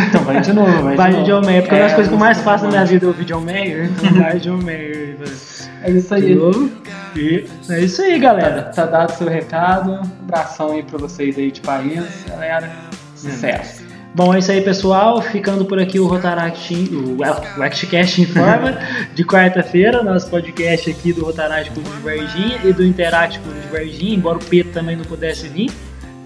Então 0.09 0.23
vai 0.23 0.41
de 0.41 0.53
novo, 0.53 0.83
vai, 0.83 0.95
Vai 0.95 1.13
de 1.13 1.19
de. 1.21 1.25
John 1.25 1.41
Mayer, 1.41 1.63
porque 1.63 1.75
É, 1.75 1.79
uma 1.79 1.83
das 1.85 1.93
coisas 1.95 2.09
que 2.09 2.13
eu 2.13 2.19
mais 2.19 2.39
faço 2.41 2.65
na 2.65 2.69
minha 2.69 2.85
vida 2.85 3.05
é 3.05 3.07
ouvir 3.07 3.25
John 3.25 3.41
Mayer. 3.41 3.85
Então 3.85 4.13
vai 4.13 4.39
John 4.39 4.57
Mayer. 4.57 5.17
velho. 5.17 5.69
É 5.81 5.91
isso 5.91 6.13
aí. 6.13 6.21
De 6.21 6.35
novo. 6.35 6.69
E 7.15 7.45
é 7.69 7.79
isso 7.79 8.01
aí, 8.03 8.19
galera. 8.19 8.61
Tá, 8.63 8.71
tá 8.71 8.85
dado 8.85 9.17
seu 9.17 9.27
recado. 9.27 9.93
Um 9.93 10.01
abração 10.25 10.73
aí 10.73 10.83
pra 10.83 10.99
vocês 10.99 11.35
aí 11.39 11.49
de 11.51 11.61
país, 11.61 12.05
galera. 12.27 12.71
Sucesso. 13.15 13.88
Bom, 14.13 14.33
é 14.33 14.39
isso 14.39 14.51
aí, 14.51 14.61
pessoal. 14.61 15.21
Ficando 15.21 15.65
por 15.65 15.79
aqui 15.79 15.99
o 15.99 16.07
Rotaract, 16.07 16.73
o 16.91 17.17
o 17.17 17.63
Actcast 17.63 18.21
Informa 18.21 18.77
de 19.13 19.23
quarta-feira, 19.23 20.03
nosso 20.03 20.29
podcast 20.29 20.89
aqui 20.89 21.13
do 21.13 21.23
Rotaract 21.23 21.71
Clube 21.71 21.89
de 21.89 22.01
Varginha 22.01 22.59
e 22.63 22.73
do 22.73 22.83
Interact 22.83 23.39
Clube 23.39 23.59
de 23.59 23.67
Varginha, 23.67 24.15
embora 24.15 24.37
o 24.37 24.43
Pedro 24.43 24.71
também 24.73 24.95
não 24.95 25.05
pudesse 25.05 25.47
vir, 25.47 25.71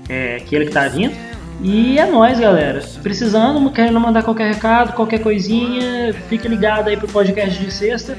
é 0.08 0.38
aquele 0.38 0.66
que 0.66 0.72
tá 0.72 0.88
vindo. 0.88 1.14
E 1.62 2.00
é 2.00 2.06
nóis, 2.06 2.40
galera. 2.40 2.82
Precisando, 3.02 3.70
querendo 3.72 4.00
mandar 4.00 4.24
qualquer 4.24 4.54
recado, 4.54 4.94
qualquer 4.94 5.20
coisinha, 5.20 6.14
fique 6.30 6.48
ligado 6.48 6.88
aí 6.88 6.98
pro 6.98 7.08
podcast 7.08 7.64
de 7.64 7.72
sexta. 7.72 8.18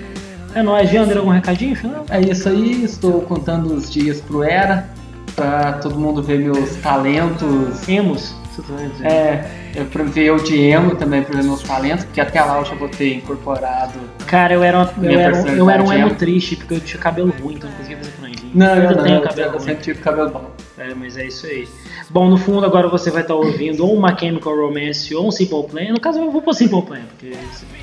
É 0.55 0.63
nóis, 0.63 0.89
Jander, 0.91 1.17
algum 1.17 1.31
recadinho 1.31 1.75
final? 1.75 2.07
É 2.11 2.21
isso 2.21 2.49
aí, 2.49 2.85
estou 2.85 3.23
contando 3.23 3.75
os 3.75 3.91
dias 3.91 4.21
pro 4.21 4.43
Era, 4.43 4.89
pra 5.35 5.73
todo 5.75 5.99
mundo 5.99 6.23
ver 6.23 6.39
meus 6.39 6.77
talentos. 6.77 7.89
Emos. 7.89 8.44
Tá. 8.63 8.75
É, 9.09 9.45
eu 9.75 9.85
pra 9.87 10.05
ver 10.05 10.31
o 10.33 10.37
de 10.43 10.61
emo 10.61 10.95
também 10.97 11.23
pra 11.23 11.37
ver 11.37 11.45
meus 11.45 11.63
talentos, 11.63 12.05
porque 12.05 12.21
até 12.21 12.43
lá 12.43 12.59
eu 12.59 12.65
já 12.65 12.75
botei 12.75 13.15
incorporado. 13.15 13.93
Cara, 14.27 14.55
eu 14.55 14.63
era, 14.63 14.79
uma- 14.79 14.93
eu, 15.07 15.19
era, 15.21 15.37
um- 15.37 15.47
eu 15.49 15.71
era 15.71 15.83
um 15.83 15.93
emo 15.93 16.15
triste, 16.15 16.57
porque 16.57 16.75
eu 16.75 16.81
tinha 16.81 17.01
cabelo 17.01 17.33
ruim, 17.43 17.55
então 17.55 17.69
não 17.69 17.77
conseguia 17.77 17.99
fazer 17.99 18.11
franjinha. 18.13 18.51
Não, 18.55 18.67
eu 18.67 18.75
eu 18.75 18.81
ainda 18.83 18.95
não, 18.97 19.05
tenho 19.05 19.17
eu, 19.17 19.23
cabelo 19.23 19.49
eu 19.49 19.53
ruim. 19.57 19.65
sempre 19.65 19.83
tive 19.83 19.99
cabelo 20.01 20.31
bom. 20.31 20.51
É, 20.79 20.93
mas 20.95 21.17
é 21.17 21.27
isso 21.27 21.47
aí. 21.47 21.69
Bom, 22.11 22.29
no 22.29 22.37
fundo 22.37 22.67
agora 22.67 22.89
você 22.89 23.11
vai 23.11 23.23
estar 23.23 23.35
ouvindo 23.35 23.85
ou 23.87 23.95
uma 23.95 24.17
Chemical 24.19 24.57
Romance 24.57 25.15
ou 25.15 25.29
um 25.29 25.31
Simple 25.31 25.65
Plan. 25.69 25.93
No 25.93 26.01
caso 26.01 26.19
eu 26.21 26.31
vou 26.31 26.43
por 26.43 26.55
Simple 26.55 26.83
Plan, 26.83 27.01
porque 27.11 27.33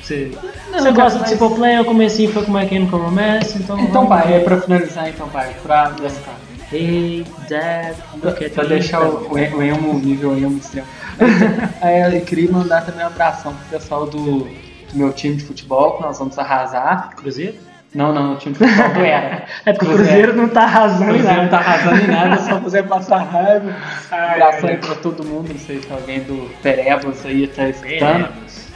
você, 0.01 0.31
você 0.71 0.91
gosta 0.91 1.19
de 1.19 1.29
Simple 1.29 1.55
Plan, 1.55 1.81
o 1.81 1.85
comecinho 1.85 2.31
foi 2.31 2.43
com 2.43 2.51
uma 2.51 2.65
Chemical 2.67 2.99
Romance, 2.99 3.57
então... 3.57 3.79
Então 3.79 4.07
vai, 4.07 4.33
é 4.35 4.39
pra 4.39 4.59
finalizar 4.61 5.09
então 5.09 5.27
vai, 5.27 5.53
pra 5.63 5.89
descar. 5.91 6.35
Hey, 6.71 7.25
Dad, 7.49 7.97
look 8.23 8.41
at 8.41 8.53
pra 8.53 8.63
deixar 8.63 9.01
o, 9.01 9.27
o 9.27 9.33
o 9.33 9.61
emo, 9.61 9.99
nível 9.99 10.37
emo 10.37 10.57
extremo. 10.57 10.87
Aí 11.81 12.15
eu 12.17 12.21
queria 12.21 12.49
mandar 12.49 12.85
também 12.85 13.03
um 13.03 13.07
abração 13.07 13.53
pro 13.53 13.77
pessoal 13.77 14.05
do, 14.05 14.45
do 14.45 14.47
meu 14.93 15.11
time 15.11 15.35
de 15.35 15.43
futebol, 15.43 15.97
que 15.97 16.03
nós 16.03 16.17
vamos 16.17 16.39
arrasar. 16.39 17.09
Cruzeiro? 17.17 17.55
Não, 17.93 18.13
não, 18.13 18.35
o 18.35 18.37
time 18.37 18.55
principal 18.55 18.93
do 18.93 18.99
era. 19.01 19.45
É 19.65 19.73
porque 19.73 19.85
o 19.85 19.95
Cruzeiro 19.95 20.33
não 20.33 20.47
tá 20.47 20.63
arrasando 20.63 21.13
Cruzeiro 21.13 21.41
não 21.41 21.49
tá 21.49 21.57
nada. 21.57 21.69
arrasando 21.69 22.03
em 22.03 22.07
nada, 22.07 22.37
só 22.37 22.61
fazer 22.61 22.83
passar 22.83 23.17
raiva. 23.17 23.75
Ai, 24.09 24.41
Abração 24.41 24.69
aí 24.69 24.77
pra 24.77 24.95
todo 24.95 25.25
mundo, 25.25 25.49
não 25.49 25.59
sei 25.59 25.81
se 25.81 25.91
alguém 25.91 26.21
do 26.21 26.49
Perebas 26.63 27.25
aí 27.25 27.47
tá 27.47 27.67
escutando. 27.67 28.29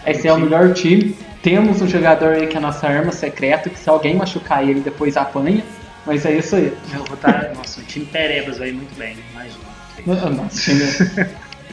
Esse 0.06 0.28
é 0.28 0.34
o 0.34 0.38
melhor 0.38 0.74
time. 0.74 1.16
Temos 1.42 1.82
um 1.82 1.88
jogador 1.88 2.34
aí 2.34 2.48
que 2.48 2.56
é 2.56 2.58
a 2.58 2.62
nossa 2.62 2.88
arma 2.88 3.14
secreta, 3.14 3.70
que 3.70 3.80
se 3.80 3.90
alguém 3.90 4.16
machucar 4.16 4.68
ele, 4.68 4.82
depois 4.82 5.16
apanha. 5.16 5.64
Mas 6.06 6.26
é 6.26 6.34
isso 6.34 6.56
aí. 6.56 6.74
Eu 6.94 7.04
vou 7.04 7.18
tá... 7.18 7.52
Nossa, 7.56 7.82
o 7.82 7.84
time 7.84 8.06
Perebas 8.06 8.58
vai 8.58 8.72
muito 8.72 8.96
bem, 8.98 9.18
imagina. 9.32 9.66
Nosso 10.30 10.62
time. 10.62 10.84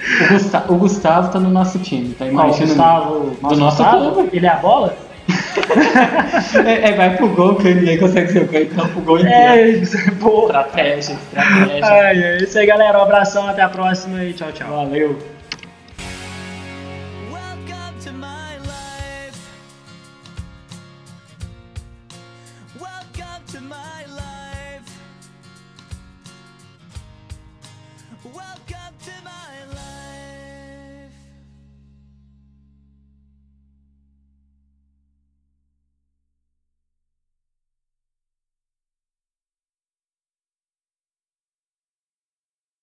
O 0.02 0.32
Gustavo, 0.32 0.74
o 0.74 0.78
Gustavo 0.78 1.32
tá 1.32 1.38
no 1.38 1.50
nosso 1.50 1.78
time, 1.78 2.14
tá? 2.14 2.24
Ó, 2.24 2.28
o 2.28 2.30
Imagina. 2.30 2.66
Gustavo, 2.66 3.30
Do 3.30 3.56
nosso 3.56 3.84
Gustavo, 3.84 4.28
ele 4.32 4.46
é 4.46 4.48
a 4.48 4.56
bola? 4.56 4.96
É, 6.66 6.90
é, 6.90 6.92
vai 6.94 7.16
pro 7.16 7.28
gol, 7.28 7.54
que 7.56 7.72
ninguém 7.72 7.98
consegue 7.98 8.32
jogar, 8.32 8.60
então 8.60 8.88
pro 8.88 9.00
gol 9.02 9.18
inteiro. 9.18 9.38
É, 9.38 9.68
isso 9.68 9.96
é 9.96 10.10
boa. 10.12 10.46
Estratégia, 10.46 11.12
estratégia. 11.12 11.86
Ai, 11.86 12.22
é 12.22 12.36
isso 12.42 12.58
aí, 12.58 12.66
galera. 12.66 12.98
Um 12.98 13.02
abração, 13.02 13.46
até 13.46 13.62
a 13.62 13.68
próxima 13.68 14.24
e 14.24 14.32
tchau, 14.32 14.50
tchau. 14.52 14.68
Valeu. 14.68 15.18